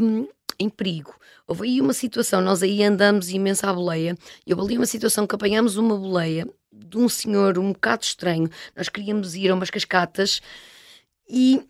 [0.00, 1.14] ah, em perigo.
[1.46, 4.16] Houve aí uma situação, nós aí andamos imenso à boleia,
[4.46, 8.48] e houve ali uma situação que apanhamos uma boleia de um senhor um bocado estranho.
[8.76, 10.40] Nós queríamos ir a umas cascatas
[11.28, 11.62] e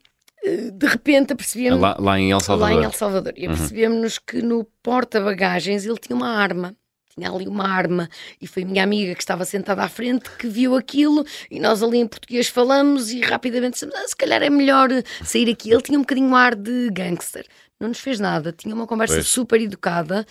[0.45, 1.81] eh, de repente apercebemos.
[1.81, 2.75] Lá, lá em El Salvador.
[2.75, 3.33] Lá em El Salvador.
[3.37, 6.75] E apercebemos-nos que no porta-bagagens ele tinha uma arma.
[7.15, 8.09] Tinha ali uma arma.
[8.41, 11.25] E foi minha amiga que estava sentada à frente que viu aquilo.
[11.51, 14.89] E nós ali em português falamos e rapidamente dissemos: ah, se calhar é melhor
[15.25, 15.71] sair aqui.
[15.71, 17.47] Ele tinha um bocadinho ar de gangster.
[17.81, 18.53] Não nos fez nada.
[18.53, 19.29] Tinha uma conversa Pois.
[19.29, 20.25] super educada.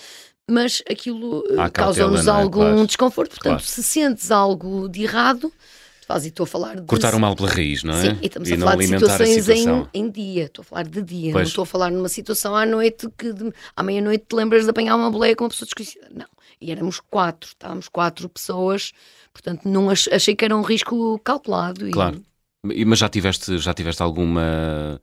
[0.49, 2.29] Mas aquilo eh, causa-nos é?
[2.29, 2.87] algum Claro.
[2.87, 3.29] desconforto.
[3.31, 3.63] Portanto, Claro.
[3.63, 5.51] se sentes algo de errado,
[6.07, 8.01] faz e estou a falar de Cortar o mal pela raiz, não é?
[8.01, 10.45] Sim, e estamos a não falar de a situações em, em dia.
[10.45, 11.43] Estou a falar de dia, Pois.
[11.43, 14.69] não estou a falar numa situação à noite que de- à meia-noite te lembras de
[14.69, 16.07] apanhar uma boleia com uma pessoa desconhecida.
[16.13, 16.25] Não.
[16.61, 18.93] E éramos quatro, estávamos quatro pessoas,
[19.33, 21.85] portanto não ach- achei que era um risco calculado.
[21.89, 22.23] e- Claro.
[22.71, 25.01] E- Mas já tiveste, já tiveste alguma.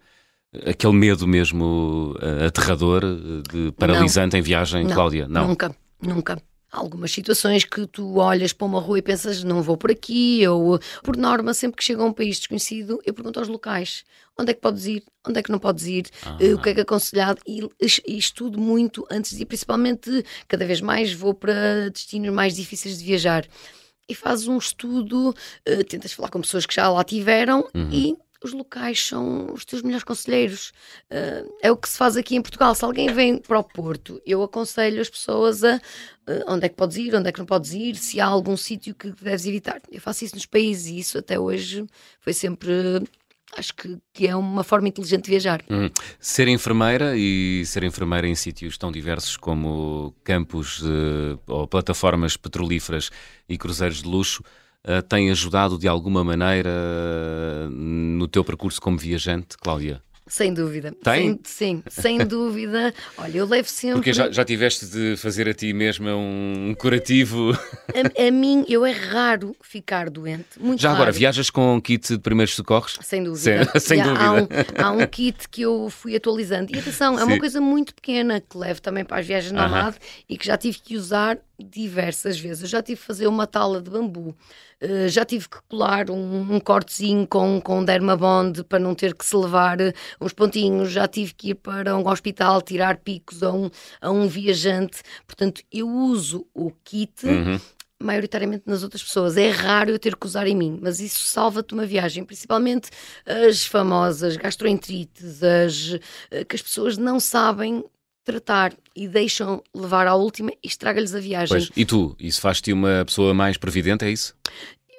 [0.67, 5.27] Aquele medo mesmo eh, aterrador, eh, de paralisante em viagem, Não, Cláudia?
[5.29, 5.49] Não.
[5.49, 6.43] Nunca, nunca.
[6.71, 10.81] Algumas situações que tu olhas para uma rua e pensas não vou por aqui, ou
[11.05, 14.05] por norma, sempre que chego a um país desconhecido, eu pergunto aos locais
[14.37, 16.07] onde é que podes ir, onde é que não podes ir,
[16.41, 20.25] eh, o que é que é aconselhado e, e estudo muito antes de ir, principalmente
[20.49, 23.47] cada vez mais vou para destinos mais difíceis de viajar.
[24.09, 25.35] E fazes um estudo,
[25.89, 28.15] tentas falar com pessoas que já lá tiveram e
[28.45, 30.73] os locais são os teus melhores conselheiros.
[31.11, 32.75] Uh, é o que se faz aqui em Portugal.
[32.75, 35.81] Se alguém vem para o Porto, eu aconselho as pessoas a uh,
[36.47, 38.95] onde é que podes ir, onde é que não podes ir, se há algum sítio
[38.95, 39.81] que deves evitar.
[39.91, 41.87] Eu faço isso nos países e isso até hoje
[42.21, 42.71] foi sempre.
[42.71, 43.05] uh,
[43.57, 45.63] Acho que, que é uma forma inteligente de viajar.
[45.71, 45.89] Hum.
[46.19, 53.11] Ser enfermeira e ser enfermeira em sítios tão diversos como campos eh, ou plataformas petrolíferas
[53.49, 54.43] e cruzeiros de luxo
[54.85, 60.03] eh, tem ajudado de alguma maneira eh, no teu percurso como viajante, Cláudia?
[60.27, 60.91] Sem dúvida.
[61.05, 61.39] Tem?
[61.45, 62.95] Sem, sim, sem dúvida.
[63.19, 63.97] Olha, eu levo sempre.
[63.97, 67.51] Porque já, já tiveste de fazer a ti mesma um curativo.
[67.93, 70.59] A, a mim, eu é raro ficar doente.
[70.59, 71.17] Muito Já agora, raro.
[71.19, 72.99] viajas com kit de primeiros socorros?
[73.03, 73.69] Sem dúvida.
[73.79, 74.25] Sem- sem há- dúvida.
[74.83, 76.75] Há um, há um kit que eu fui atualizando.
[76.75, 77.25] E atenção, é Sim.
[77.25, 79.79] uma coisa muito pequena que levo também para as viagens na Aham.
[79.79, 82.63] AMAD e que já tive que usar diversas vezes.
[82.63, 84.35] Eu já tive que fazer uma tala de bambu,
[84.81, 89.25] eh, já tive que colar um, um cortezinho com, com dermabond para não ter que
[89.25, 93.53] se levar eh, uns pontinhos, já tive que ir para um hospital tirar picos a
[93.53, 95.03] um, a um viajante.
[95.27, 97.61] Portanto, eu uso o kit Uhum.
[98.03, 99.37] maioritariamente nas outras pessoas.
[99.37, 102.91] É raro eu ter que usar em mim, mas isso salva-te uma viagem, principalmente
[103.25, 105.99] as famosas gastroenterites, as
[106.31, 107.83] eh, que as pessoas não sabem
[108.25, 111.49] tratar e deixam levar à última e estraga-lhes a viagem.
[111.59, 111.71] Pois.
[111.77, 112.17] E tu?
[112.19, 114.35] Isso faz-te uma pessoa mais previdente, é isso?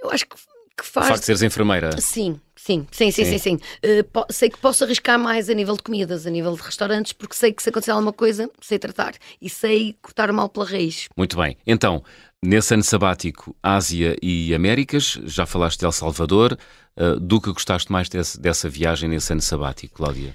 [0.01, 1.07] Eu acho que, que O faz.
[1.07, 1.99] facto de seres enfermeira.
[1.99, 3.37] Sim, sim, sim, sim, Sim.
[3.39, 3.59] sim.
[3.59, 4.03] sim.
[4.13, 7.35] Po- sei que posso arriscar mais a nível de comidas, a nível de restaurantes, porque
[7.35, 11.07] sei que se acontecer alguma coisa, sei tratar e sei cortar o mal pela raiz.
[11.17, 11.57] Muito bem.
[11.65, 12.03] Então,
[12.43, 16.57] nesse ano sabático, Ásia e Américas, já falaste de El Salvador.
[16.97, 20.33] eh, do que gostaste mais desse- dessa viagem nesse ano sabático, Cláudia?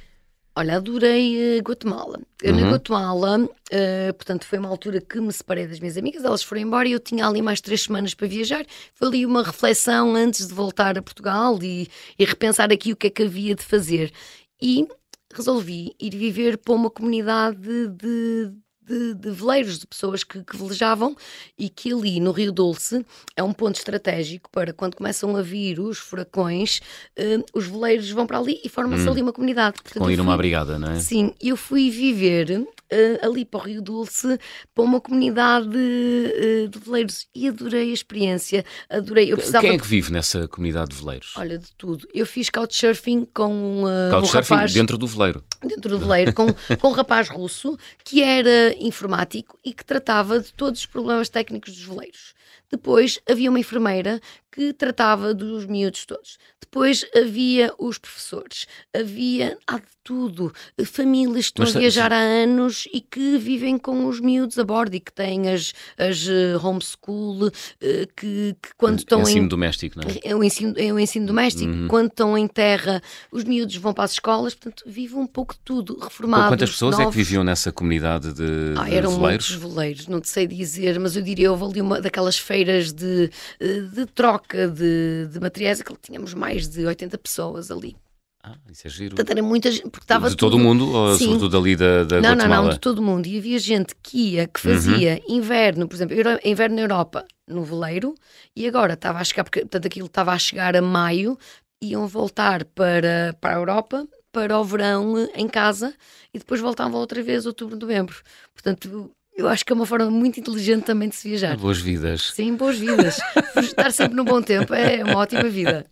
[0.55, 2.19] Olha, adorei eh, Guatemala.
[2.43, 2.61] Eu Uhum.
[2.61, 6.63] Na Guatemala, eh, portanto, foi uma altura que me separei das minhas amigas, elas foram
[6.63, 8.65] embora e eu tinha ali mais três semanas para viajar.
[8.95, 13.07] Foi ali uma reflexão antes de voltar a Portugal e, e repensar aqui o que
[13.07, 14.13] é que havia de fazer.
[14.61, 14.87] E
[15.33, 18.53] resolvi ir viver para uma comunidade de.
[18.91, 21.15] De, de veleiros, de pessoas que, que velejavam
[21.57, 25.79] e que ali no Rio Dulce é um ponto estratégico para quando começam a vir
[25.79, 26.81] os furacões,
[27.17, 29.77] eh, os veleiros vão para ali e forma-se ali uma comunidade.
[29.81, 30.99] Portanto, Com ir numa fui- brigada, não é?
[30.99, 34.39] Sim, eu fui viver eh, ali para o Rio Dulce,
[34.75, 38.65] para uma comunidade eh, de veleiros e adorei a experiência.
[38.89, 39.33] Adorei.
[39.33, 39.65] Eu precisava.
[39.65, 41.33] Quem é que vive nessa comunidade de veleiros?
[41.37, 42.09] Olha, de tudo.
[42.13, 45.45] Eu fiz couchsurfing com uh, um Couchsurfing rapaz dentro do veleiro.
[45.63, 46.47] dentro do veleiro com,
[46.81, 51.75] com um rapaz russo que era informático e que tratava de todos os problemas técnicos
[51.75, 52.35] dos veleiros.
[52.71, 54.21] Depois havia uma enfermeira
[54.53, 56.39] que tratava dos miúdos todos.
[56.61, 58.67] Depois havia os professores.
[58.95, 60.53] Havia há de tudo.
[60.85, 64.65] Famílias que estão Mas a viajar há anos e que vivem com os miúdos a
[64.65, 69.49] bordo e que têm as, as eh, homeschool, eh, que, que quando estão Ensino em,
[69.49, 70.19] doméstico, não é?
[70.23, 71.73] é o ensino, é o ensino doméstico.
[71.89, 75.61] Quando estão em terra, os miúdos vão para as escolas, portanto, vive um pouco de
[75.65, 76.49] tudo, reformados.
[76.49, 77.17] Quantas pessoas é que novos.
[77.17, 79.51] viviam nessa comunidade de, Ah, de eram veleiros?
[79.51, 83.31] muitos veleiros, não te sei dizer, mas eu diria houve ali uma daquelas feiras de,
[83.59, 87.97] eh, de troca de, de materiais, que tínhamos mais de 80 pessoas ali.
[88.43, 89.15] Ah, isso é giro.
[89.17, 91.25] Portanto, era muita gente, porque estava de todo o mundo ou Sim.
[91.27, 92.63] sobretudo ali da, da não, não, Guatemala?
[92.69, 93.27] não, de todo o mundo.
[93.27, 95.37] E havia gente que ia, que fazia Uhum.
[95.37, 98.15] inverno, por exemplo, inverno na Europa, no veleiro,
[98.57, 101.39] e agora estava a chegar, porque portanto, aquilo estava a chegar a maio,
[101.83, 105.93] iam voltar para, para a Europa, para o verão eh, em casa,
[106.33, 108.17] e depois voltavam outra vez outubro, novembro.
[108.55, 111.57] Portanto, eu acho que é uma forma muito inteligente também de se viajar.
[111.57, 112.33] Boas vidas.
[112.35, 113.19] Sim, boas vidas.
[113.57, 115.87] Estar sempre no bom tempo é uma ótima vida.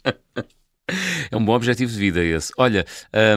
[1.31, 2.53] É um bom objetivo de vida esse.
[2.57, 2.85] Olha,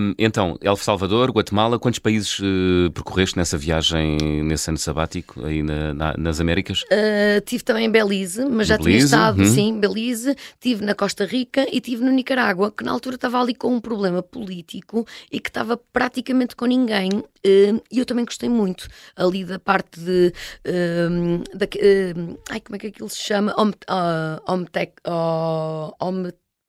[0.02, 5.62] um, então, El Salvador, Guatemala, quantos países uh, percorreste nessa viagem, nesse ano sabático, aí
[5.62, 6.84] na, na, nas Américas?
[6.84, 9.46] Uh, tive também em Belize, mas já Belize, tinha estado, hum.
[9.46, 13.54] sim, Belize, tive na Costa Rica e tive no Nicarágua, que na altura estava ali
[13.54, 17.10] com um problema político e que estava praticamente com ninguém.
[17.12, 20.34] Uh, e eu também gostei muito ali da parte de.
[20.66, 21.66] Uh, da,
[22.50, 23.54] ai, como é que aquilo se chama?
[23.58, 24.94] Om, uh, Omtec.
[25.08, 25.92] Uh,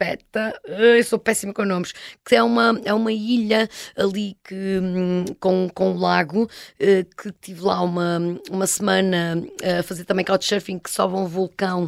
[0.02, 1.92] Peta, eu sou péssima com nomes,
[2.26, 7.30] que é uma, é uma ilha ali que, hum, com, com um lago, eh, que
[7.40, 8.18] tive lá uma,
[8.50, 9.40] uma semana
[9.78, 11.84] a fazer também couchsurfing, que sobe um vulcão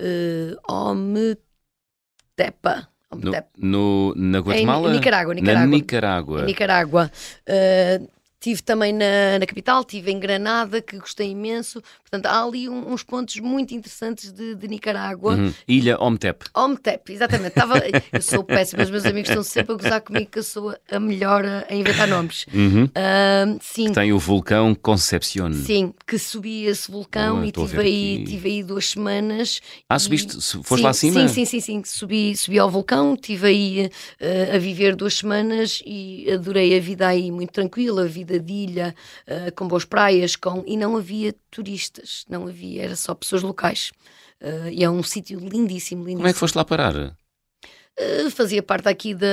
[0.00, 1.38] uh, Ometepa.
[3.14, 4.88] No, no, na Guatemala?
[4.88, 5.34] Em Nicarágua.
[5.34, 5.66] Nicarágua.
[5.66, 6.42] Na Nicarágua.
[6.46, 7.12] Nicarágua.
[7.46, 8.08] Uh,
[8.42, 11.80] Tive também na, na capital, tive em Granada, que gostei imenso.
[12.02, 15.34] Portanto, há ali um, uns pontos muito interessantes de, de Nicarágua.
[15.34, 15.54] Uhum.
[15.68, 16.46] Ilha Omtep.
[16.52, 17.52] Omtep, exatamente.
[17.52, 17.74] Tava,
[18.12, 20.98] eu sou péssima, os meus amigos estão sempre a gozar comigo que eu sou a
[20.98, 22.44] melhor a inventar nomes.
[22.52, 22.86] Uhum.
[22.86, 23.86] Uh, sim.
[23.86, 25.52] Que tem o vulcão Concepcion.
[25.52, 29.60] Sim, que subi esse vulcão e tive aí, tive aí duas semanas.
[29.88, 30.00] Ah, e...
[30.00, 30.34] subiste?
[30.64, 31.28] Foste sim, lá acima?
[31.28, 31.82] Sim, sim, sim, sim.
[31.84, 37.06] Subi, subi ao vulcão, estive aí uh, a viver duas semanas e adorei a vida
[37.06, 38.31] aí muito tranquila, a vida
[39.28, 40.62] uh, com boas praias, com...
[40.66, 43.92] e não havia turistas, não havia, era só pessoas locais.
[44.40, 46.16] Uh, e é um sítio lindíssimo, lindíssimo.
[46.16, 47.16] Como é que foste lá parar?
[48.00, 49.28] Uh, fazia parte aqui da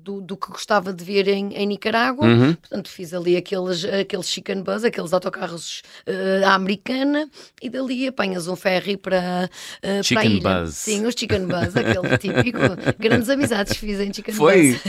[0.00, 2.26] do, do, que gostava de ver em, em Nicarágua.
[2.26, 2.54] Uhum.
[2.54, 7.28] Portanto, fiz ali aqueles, aqueles chicken bus, aqueles autocarros uh, à americana,
[7.62, 9.48] e dali apanhas um ferry para,
[9.84, 10.64] uh, chicken para a ilha.
[10.64, 10.74] Buzz.
[10.74, 12.58] Sim, os chicken bus, aquele típico.
[12.98, 14.72] Grandes amizades fiz em chicken Foi.
[14.72, 14.80] bus.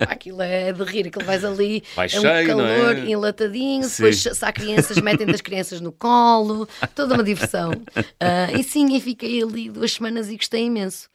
[0.08, 3.10] aquilo é de rir, aquilo vais ali, Vai é um cheio, calor é?
[3.10, 4.02] enlatadinho, sim.
[4.02, 7.70] depois se há crianças, metem das crianças no colo, toda uma diversão.
[7.72, 11.08] Uh, e sim, e fiquei ali duas semanas e gostei imenso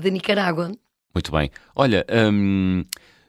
[0.00, 0.72] de Nicarágua.
[1.14, 1.50] Muito bem.
[1.74, 2.84] Olha, hum,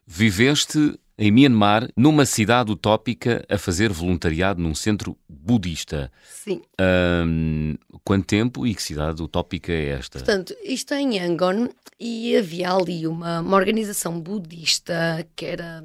[0.06, 6.10] viveste em Myanmar, numa cidade utópica, a fazer voluntariado num centro budista.
[6.30, 6.62] Sim.
[6.80, 10.20] Hum, quanto tempo e que cidade utópica é esta?
[10.20, 11.68] Portanto, isto é em Yangon
[12.00, 15.84] e havia ali uma, uma organização budista que era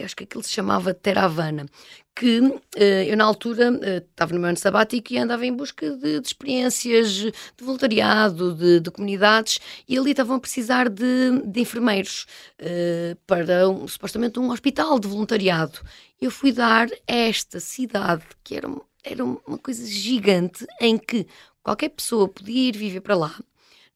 [0.00, 1.66] acho que aquilo se chamava Theravana,
[2.14, 2.60] que uh,
[3.06, 6.26] eu na altura uh, estava no meu ano sabático e andava em busca de, de
[6.26, 12.26] experiências de voluntariado, de, de, comunidades, e ali estavam a precisar de, de enfermeiros
[12.60, 15.80] uh, para um, supostamente um hospital de voluntariado.
[16.20, 18.68] Eu fui dar a esta cidade, que era,
[19.02, 21.26] era uma coisa gigante, em que
[21.62, 23.34] qualquer pessoa podia ir viver para lá,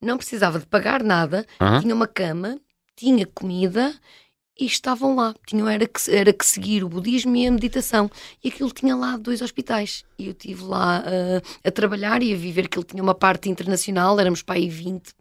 [0.00, 1.80] não precisava de pagar nada, -huh.
[1.80, 2.58] tinha uma cama,
[2.96, 3.94] tinha comida
[4.58, 5.34] e estavam lá.
[5.46, 8.10] Tinham era que, era que seguir o budismo e a meditação.
[8.42, 10.04] E aquilo tinha lá dois hospitais.
[10.18, 13.50] E eu estive lá uh, a trabalhar e a viver que ele tinha uma parte
[13.50, 15.08] internacional, éramos para aí 20.
[15.08, 15.12] Uh,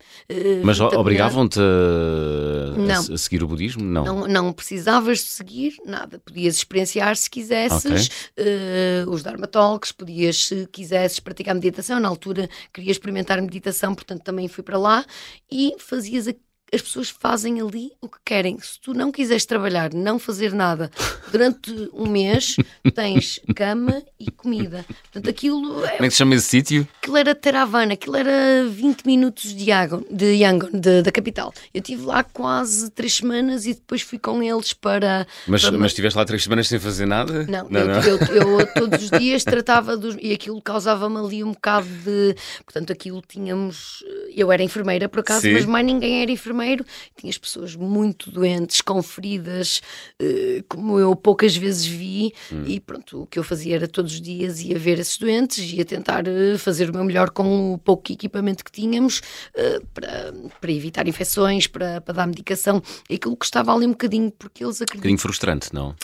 [0.63, 3.83] Mas obrigavam-te a, a, seguir o budismo?
[3.83, 4.05] Não.
[4.05, 4.27] não.
[4.27, 6.19] Não precisavas de seguir nada.
[6.19, 9.05] Podias experienciar se quisesses okay.
[9.05, 11.99] uh, os Dharma Talks, podias, se quisesses, praticar meditação.
[11.99, 15.05] Na altura queria experimentar meditação, portanto também fui para lá
[15.51, 16.27] e fazias
[16.73, 18.57] as pessoas fazem ali o que querem.
[18.59, 20.89] Se tu não quiseres trabalhar, não fazer nada
[21.31, 22.55] durante um mês,
[22.93, 24.85] tens cama e comida.
[25.03, 25.85] Portanto, aquilo.
[25.85, 26.87] É, Como é que se chama esse sítio?
[27.01, 31.53] Aquilo era Teravana, aquilo era 20 minutos de Yangon, de Yangon de, da capital.
[31.73, 35.27] Eu estive lá quase três semanas e depois fui com eles para.
[35.47, 35.77] Mas, para...
[35.77, 37.45] mas estiveste lá três semanas sem fazer nada?
[37.45, 38.01] Não, não, eu, não.
[38.01, 40.17] Eu, eu, eu, todos os dias tratava dos.
[40.19, 42.35] E aquilo causava-me ali um bocado de.
[42.63, 44.03] Portanto, aquilo tínhamos.
[44.35, 45.53] Eu era enfermeira por acaso, Sim.
[45.53, 49.81] mas mais ninguém era enfermeira enfermeiro, tinhas pessoas muito doentes, com feridas,
[50.21, 52.63] uh, como eu poucas vezes vi, hum.
[52.65, 55.85] e pronto, o que eu fazia era todos os dias ia ver esses doentes, ia
[55.85, 60.71] tentar uh, fazer o meu melhor com o pouco equipamento que tínhamos uh, para, para
[60.71, 62.81] evitar infecções, para, para dar medicação,
[63.11, 64.97] aquilo que estava ali um bocadinho, porque eles acreditam.
[64.97, 65.95] Um bocadinho frustrante, não?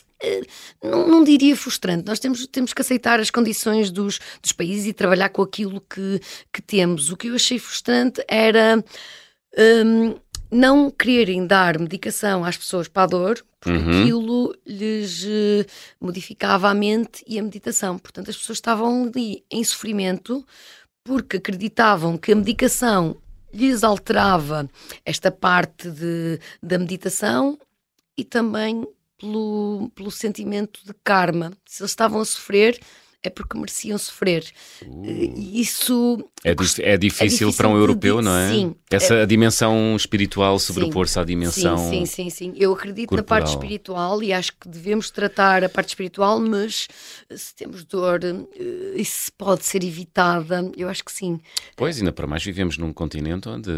[0.84, 2.06] Não, não, diria frustrante.
[2.06, 6.22] Nós temos, temos que aceitar as condições dos, dos países e trabalhar com aquilo que,
[6.54, 7.10] que temos.
[7.10, 8.84] O que eu achei frustrante era.
[9.58, 10.16] Um,
[10.52, 14.02] não quererem dar medicação às pessoas para a dor, porque uhum.
[14.02, 15.66] aquilo lhes uh,
[16.00, 17.98] modificava a mente e a meditação.
[17.98, 20.46] Portanto, as pessoas estavam ali em sofrimento
[21.04, 23.16] porque acreditavam que a medicação
[23.54, 24.70] lhes alterava
[25.06, 27.58] esta parte de, da meditação
[28.18, 28.86] e também
[29.18, 31.52] pelo, pelo sentimento de karma.
[31.66, 32.80] Se eles estavam a sofrer,
[33.24, 34.44] é porque mereciam sofrer.
[34.86, 35.34] Uh.
[35.38, 38.50] Isso é, é, difícil é, para um europeu, de, não é?
[38.50, 38.76] Sim.
[38.90, 41.78] Essa é, dimensão espiritual sobrepor-se à dimensão.
[41.78, 42.54] Sim, sim, sim, sim.
[42.58, 43.40] Eu acredito corporal.
[43.40, 46.88] na parte espiritual e acho que devemos tratar a parte espiritual, mas
[47.30, 50.72] se temos dor, eh, isso pode ser evitada.
[50.76, 51.40] Eu acho que sim.
[51.76, 53.72] Pois, ainda para mais vivemos num continente onde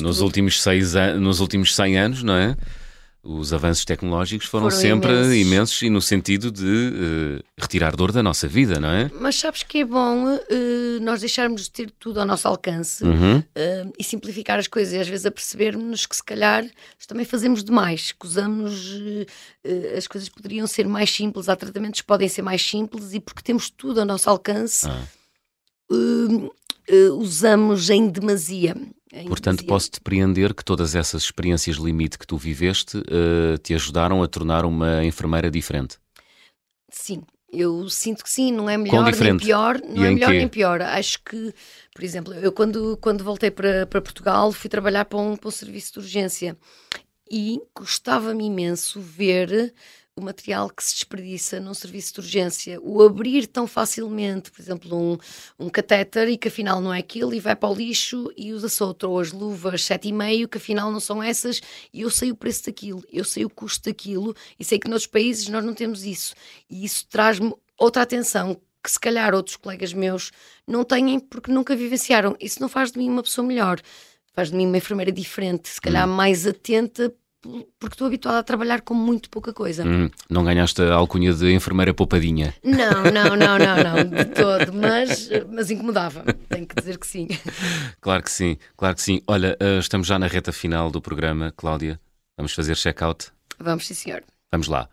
[0.00, 2.56] nos últimos, seis, nos últimos 100 anos, não é?
[3.24, 5.36] Os avanços tecnológicos foram, foram sempre imensos.
[5.36, 5.82] imensos.
[5.82, 9.10] e no sentido de uh, retirar dor da nossa vida, não é?
[9.20, 13.38] Mas sabes que é bom uh, nós deixarmos de ter tudo ao nosso alcance uhum.
[13.38, 16.64] uh, e simplificar as coisas e às vezes apercebermos que se calhar
[17.06, 18.96] também fazemos demais, que usamos
[19.96, 23.42] as coisas poderiam ser mais simples, há tratamentos que podem ser mais simples e porque
[23.42, 25.04] temos tudo ao nosso alcance ah.
[27.18, 28.74] usamos em demasia.
[29.26, 34.28] Portanto, posso depreender que todas essas experiências limite que tu viveste uh, te ajudaram a
[34.28, 35.98] tornar uma enfermeira diferente.
[36.88, 40.38] Sim, eu sinto que sim, não é melhor nem pior, não e é melhor quê?
[40.38, 40.80] nem pior.
[40.80, 41.52] Acho que,
[41.94, 45.52] por exemplo, eu quando, quando voltei para, para Portugal fui trabalhar para um, para um
[45.52, 46.56] serviço de urgência
[47.30, 49.74] e gostava-me imenso ver
[50.16, 54.94] o material que se desperdiça num serviço de urgência, o abrir tão facilmente, por exemplo,
[54.94, 55.18] um,
[55.58, 58.82] um catéter e que afinal não é aquilo e vai para o lixo e usa-se
[58.82, 62.66] outro, ou as luvas 7,5 que afinal não são essas e eu sei o preço
[62.66, 66.34] daquilo, eu sei o custo daquilo e sei que noutros países nós não temos isso
[66.68, 70.30] e isso traz-me outra atenção que se calhar outros colegas meus
[70.66, 72.36] não têm porque nunca vivenciaram.
[72.40, 73.80] Isso não faz de mim uma pessoa melhor,
[74.34, 76.12] faz de mim uma enfermeira diferente, se calhar hum.
[76.12, 77.14] mais atenta
[77.78, 79.84] porque estou habituada a trabalhar com muito pouca coisa.
[79.84, 82.54] Hum, não ganhaste a alcunha de enfermeira poupadinha?
[82.62, 87.28] Não, não, não, não, não, de todo, mas, mas incomodava, tenho que dizer que sim.
[88.00, 89.20] Claro que sim, claro que sim.
[89.26, 92.00] Olha, eh, estamos já na reta final do programa, Cláudia.
[92.36, 93.30] Vamos fazer check-out?
[93.58, 94.22] Vamos, sim, senhor.
[94.50, 94.88] Vamos lá.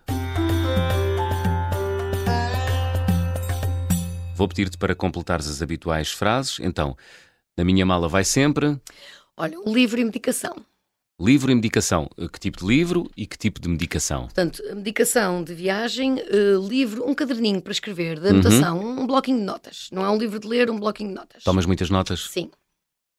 [4.35, 6.59] Vou pedir-te para completares as habituais frases.
[6.61, 6.95] Então,
[7.57, 8.79] na minha mala vai sempre.
[9.35, 10.55] Olha, um livro e medicação.
[11.19, 12.09] Livro e medicação.
[12.17, 14.21] Eh, que tipo de livro e que tipo de medicação?
[14.21, 19.01] Portanto, medicação de viagem, uh, livro, um caderninho para escrever, de anotação, uhum.
[19.01, 19.89] um bloquinho de notas.
[19.91, 21.43] Não é um livro de ler, um bloquinho de notas.
[21.43, 22.29] Tomas muitas notas?
[22.29, 22.49] Sim.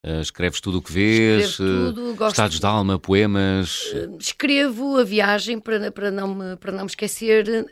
[0.03, 1.59] Uh, escreves tudo o que vês?
[1.59, 3.95] Tudo, uh, estados de alma, poemas?
[4.19, 7.67] escrevo a viagem para, para, não, me, para não me esquecer,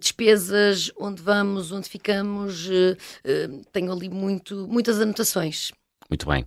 [0.00, 2.66] despesas, onde vamos, onde ficamos.
[3.72, 5.70] tenho ali muito, muitas anotações.
[6.08, 6.46] Muito bem.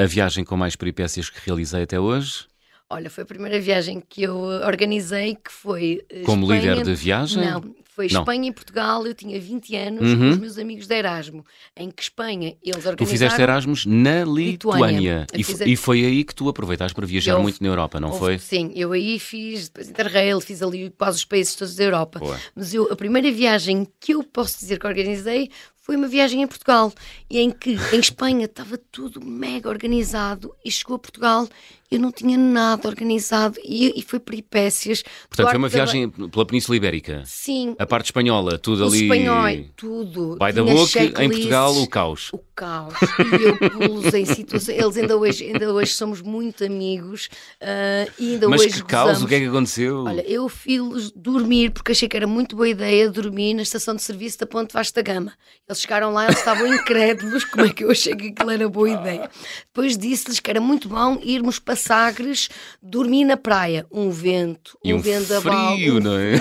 [0.00, 2.46] A viagem com mais peripécias que realizei até hoje?
[2.88, 6.02] Olha, foi a primeira viagem que eu organizei, que foi.
[6.08, 6.74] Eh, Como Espanha...
[6.74, 7.44] líder de viagem?
[7.44, 8.20] Não, foi Não.
[8.20, 9.04] Espanha e Portugal.
[9.04, 10.18] Eu tinha 20 anos uhum.
[10.18, 11.44] com os meus amigos de Erasmo,
[11.76, 12.96] em que Espanha eles organizaram.
[12.96, 15.26] Tu fizeste Erasmus na Lituânia.
[15.34, 15.60] E, fiz...
[15.60, 17.42] e, foi aí que tu aproveitaste para viajar eu...
[17.42, 18.38] muito na Europa, não foi?
[18.38, 22.20] Sim, eu aí fiz, depois Interrail, fiz ali quase os países todos da Europa.
[22.20, 22.38] Boa.
[22.54, 25.50] Mas eu, a primeira viagem que eu posso dizer que organizei
[25.88, 26.92] foi uma viagem em Portugal,
[27.30, 31.48] e em que em Espanha estava tudo mega organizado e chegou a Portugal
[31.90, 35.02] eu não tinha nada organizado e, e foi peripécias.
[35.28, 36.28] Portanto, foi uma viagem da...
[36.28, 37.22] pela Península Ibérica.
[37.24, 37.74] Sim.
[37.78, 39.02] A parte espanhola, tudo ali.
[39.02, 40.36] espanhol, tudo.
[40.38, 42.30] Vai da boca, em Portugal, o caos.
[42.32, 42.94] O caos.
[43.18, 44.78] E eu pulos em situações.
[44.78, 47.28] Eles ainda hoje, ainda hoje somos muito amigos
[47.62, 48.74] uh, e ainda Mas hoje.
[48.74, 49.22] Que caos?
[49.22, 50.04] O que é que aconteceu?
[50.04, 54.02] Olha, eu fiz dormir porque achei que era muito boa ideia dormir na estação de
[54.02, 55.32] serviço da Ponte Vasta Gama.
[55.66, 58.90] Eles chegaram lá, eles estavam incrédulos como é que eu achei que aquilo era boa
[58.90, 59.30] ideia.
[59.66, 62.48] Depois disse-lhes que era muito bom irmos para Sagres,
[62.82, 63.86] dormir na praia.
[63.90, 65.74] Um vento, e um, um vendaval.
[65.74, 66.38] Frio, um não é?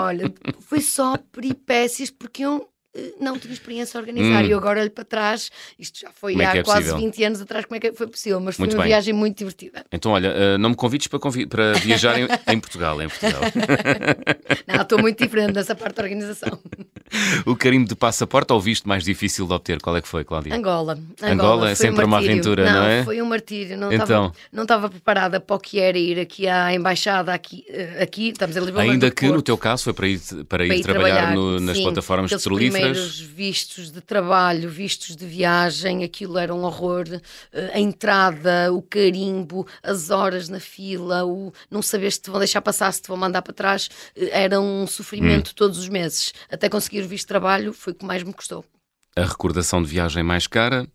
[0.00, 2.68] Olha, foi só peripécias porque eu
[3.20, 4.42] não tinha experiência a organizar.
[4.42, 4.46] Hum.
[4.46, 7.40] E eu agora olho para trás, isto já foi há é, é quase 20 anos
[7.40, 8.40] atrás, como é que foi possível?
[8.40, 8.90] Mas foi muito uma bem.
[8.90, 9.84] viagem muito divertida.
[9.92, 13.40] Então, olha, uh, não me convides para, convi para viajar em, em, Portugal, em Portugal.
[14.66, 16.58] não, estou muito diferente dessa parte da organização.
[17.46, 19.80] o carimbo de passaporte ou visto mais difícil de obter?
[19.80, 20.54] Qual é que foi, Cláudia?
[20.54, 20.98] Angola.
[21.22, 23.04] Angola, Angola é sempre um uma aventura, não, não, é?
[23.04, 23.76] Foi um martírio.
[23.76, 24.04] Não então...
[24.04, 28.30] estava, não estava preparada para o que era ir aqui à embaixada, aqui, eh, aqui
[28.30, 28.82] estamos a Lisboa.
[28.82, 31.76] Ainda que no teu caso foi para ir, para, para ir, trabalhar, trabalhar no, nas
[31.76, 32.87] sim, plataformas petrolíferas.
[32.96, 37.04] Vistos de trabalho, vistos de viagem, aquilo era um horror.
[37.52, 42.38] Eh, a entrada, o carimbo, as horas na fila, o não saber se te vão
[42.38, 45.54] deixar passar, se te vão mandar para trás, eh, era um sofrimento hum.
[45.54, 46.32] todos os meses.
[46.50, 48.64] Até conseguir o visto de trabalho foi o que mais me custou.
[49.16, 50.86] A recordação de viagem mais cara?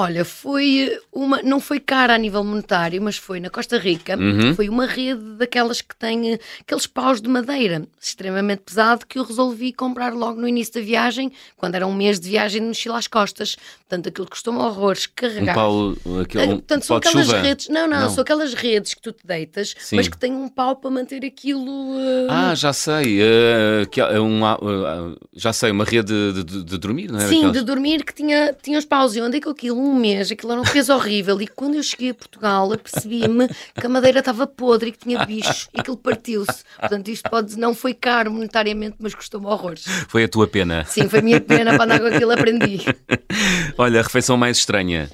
[0.00, 4.16] Olha, foi uma, não foi cara a nível monetário, mas foi na Costa Rica.
[4.16, 4.54] Uhum.
[4.54, 9.24] Foi uma rede daquelas que tem eh, aqueles paus de madeira extremamente pesado que eu
[9.24, 12.96] resolvi comprar logo no início da viagem, quando era um mês de viagem de mochila
[12.96, 13.56] às costas.
[13.80, 15.52] Portanto, aquilo custou-me horrores carregar.
[15.52, 17.40] Um pau, aquele, um, Portanto, são aquelas chuva?
[17.40, 17.68] redes.
[17.68, 18.10] Não, não, Não.
[18.10, 19.96] são aquelas redes que tu te deitas, Sim.
[19.96, 21.66] mas que têm um pau para manter aquilo.
[21.98, 23.20] eh, Ah, já sei.
[23.20, 27.18] eh, que é um, ah, ah, já sei, uma rede de, de- de dormir, não
[27.18, 27.26] é?
[27.26, 29.16] Sim, Daquelas- de dormir que tinha, tinha os paus.
[29.16, 29.87] E onde é que aquilo?
[29.88, 31.40] Um mês, aquilo era um peso horrível.
[31.40, 35.24] E quando eu cheguei a Portugal, apercebi-me que a madeira estava podre e que tinha
[35.24, 36.62] bichos e aquilo partiu-se.
[36.78, 39.84] Portanto, isto pode não foi caro monetariamente, mas custou-me horrores.
[40.08, 40.84] Foi a tua pena.
[40.84, 42.80] Sim, foi a minha pena para andar com aquilo, aprendi.
[43.78, 45.08] Olha, a refeição mais estranha.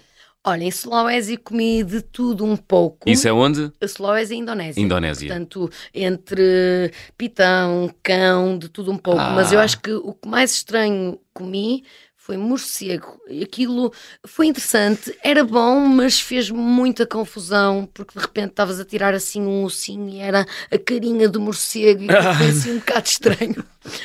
[0.47, 3.09] Olha, em Sulawesi comi de tudo um pouco.
[3.09, 3.73] Isso é onde?
[3.81, 4.83] A Sulawesi é Indonésia.
[4.83, 5.29] Indonésia.
[5.29, 9.21] Portanto, entre pitão, cão, de tudo um pouco.
[9.21, 9.31] Ah.
[9.31, 11.83] Mas eu acho que o que mais estranho comi
[12.25, 13.21] foi morcego.
[13.43, 13.93] Aquilo
[14.27, 19.43] foi interessante, era bom, mas fez muita confusão, porque de repente estavas a tirar assim
[19.43, 23.63] um ossinho e era a carinha do morcego e foi assim um bocado estranho.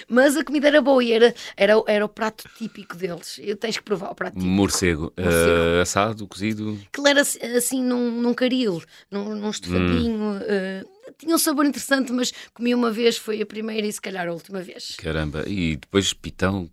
[0.09, 3.39] Mas a comida era boa e era, era, era o prato típico deles.
[3.41, 4.51] Eu tens que provar o prato típico.
[4.51, 5.13] Morcego.
[5.17, 5.78] Morcego.
[5.78, 6.78] Eh, assado, cozido.
[6.91, 10.38] Aquilo era assim- assim num, num caril, num, num estofadinho.
[10.41, 10.84] eh,
[11.17, 14.34] tinha um sabor interessante, mas comi uma vez, foi a primeira e se calhar a
[14.34, 14.95] última vez.
[14.97, 15.45] Caramba.
[15.47, 16.70] E depois pitão.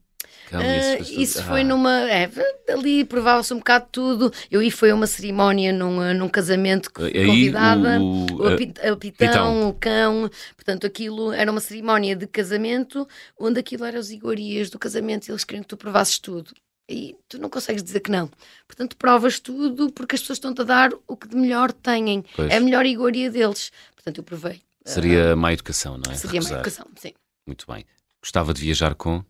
[0.51, 1.11] Coisas.
[1.11, 2.11] isso foi Ah, numa.
[2.11, 2.31] É,
[2.69, 4.33] ali provava-se um bocado tudo.
[4.51, 8.01] Eu aí foi a uma cerimónia num, ah, num casamento que fui convidada.
[8.01, 13.07] o- O, a- api- a pitão, o cão, portanto, aquilo era uma cerimónia de casamento
[13.39, 16.53] onde aquilo eram as iguarias do casamento e eles queriam que tu provasses tudo.
[16.89, 18.31] E tu não consegues dizer que não.
[18.69, 22.25] Portanto, provas tudo porque as pessoas estão-te a dar o que de melhor têm.
[22.37, 22.49] Pois.
[22.49, 23.73] É a melhor iguaria deles.
[23.95, 24.63] Portanto, eu provei.
[24.85, 26.15] Seria má educação, não é?
[26.15, 26.59] Seria Recusar.
[26.61, 27.13] educação, sim.
[27.45, 27.85] Muito bem.
[28.23, 29.25] Gostava de viajar com.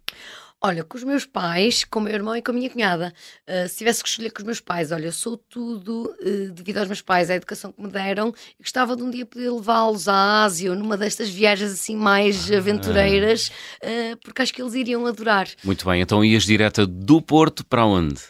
[0.62, 3.12] Olha, com os meus pais, com o meu irmão e com a minha cunhada.
[3.46, 6.78] Uh, se tivesse que escolher com os meus pais, olha, eu sou tudo uh, devido
[6.78, 8.32] aos meus pais, à educação que me deram.
[8.58, 12.50] E gostava de um dia poder levá-los à Ásia ou numa destas viagens assim mais
[12.50, 13.48] aventureiras,
[13.82, 15.46] uh, porque acho que eles iriam adorar.
[15.62, 16.00] Muito bem.
[16.00, 18.20] Então ias direta do Porto para onde?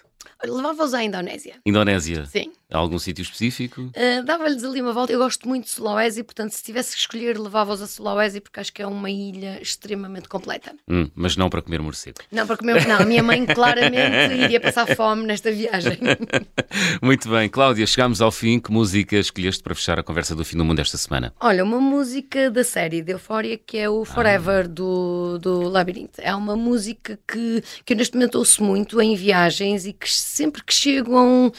[0.44, 1.54] Levava-os à Indonésia.
[1.64, 2.26] Indonésia.
[2.26, 2.52] Sim.
[2.72, 3.82] Algum sítio específico?
[3.82, 5.12] Uh, Dava-lhes ali uma volta.
[5.12, 8.72] Eu gosto muito de Sulawesi, portanto, se tivesse que escolher, levava-os a Sulawesi, porque acho
[8.72, 10.74] que é uma ilha extremamente completa.
[10.88, 12.18] Hum, mas não para comer morcego.
[12.32, 15.98] Não, porque o meu, não, a minha mãe claramente iria passar fome nesta viagem.
[17.00, 17.48] Muito bem.
[17.48, 18.58] Cláudia, chegámos ao fim.
[18.58, 21.32] Que música escolheste para fechar a conversa do fim do mundo esta semana?
[21.38, 26.18] Olha, uma música da série de Euphoria que é o Forever do, do Labyrinth.
[26.18, 30.64] É uma música que, que eu neste momento ouço muito em viagens e que sempre
[30.64, 31.52] que chego a um,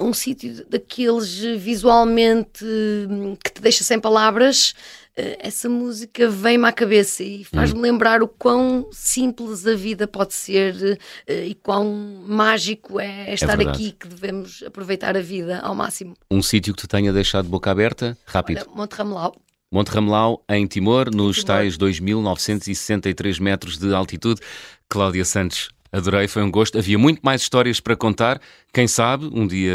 [0.00, 4.74] um sítio daqueles visualmente hum, que te deixa sem palavras,
[5.16, 10.32] eh, essa música vem-me à cabeça e faz-me lembrar o quão simples a vida pode
[10.34, 13.70] ser eh, e quão mágico é estar verdade.
[13.76, 16.14] aqui que devemos aproveitar a vida ao máximo.
[16.30, 18.16] Um sítio que te tenha deixado de boca aberta?
[18.24, 18.62] Rápido.
[18.66, 19.34] Olha, Monte Ramelau.
[19.72, 21.46] Monte Ramelau, em Timor, nos Timor.
[21.46, 24.40] tais 2.963 metros de altitude.
[24.88, 26.78] Cláudia Santos, adorei, foi um gosto.
[26.78, 28.40] Havia muito mais histórias para contar.
[28.72, 29.72] Quem sabe, um dia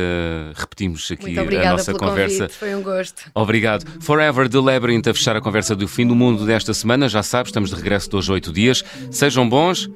[0.56, 2.44] repetimos aqui a nossa pelo conversa.
[2.44, 3.30] convite, foi um gosto.
[3.34, 3.86] Obrigado.
[4.02, 7.10] Forever the Labyrinth a fechar a conversa do fim do mundo desta semana.
[7.10, 8.84] Já sabes, estamos de regresso de hoje oito dias.
[9.12, 9.90] Sejam bons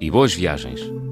[0.00, 1.03] e boas viagens.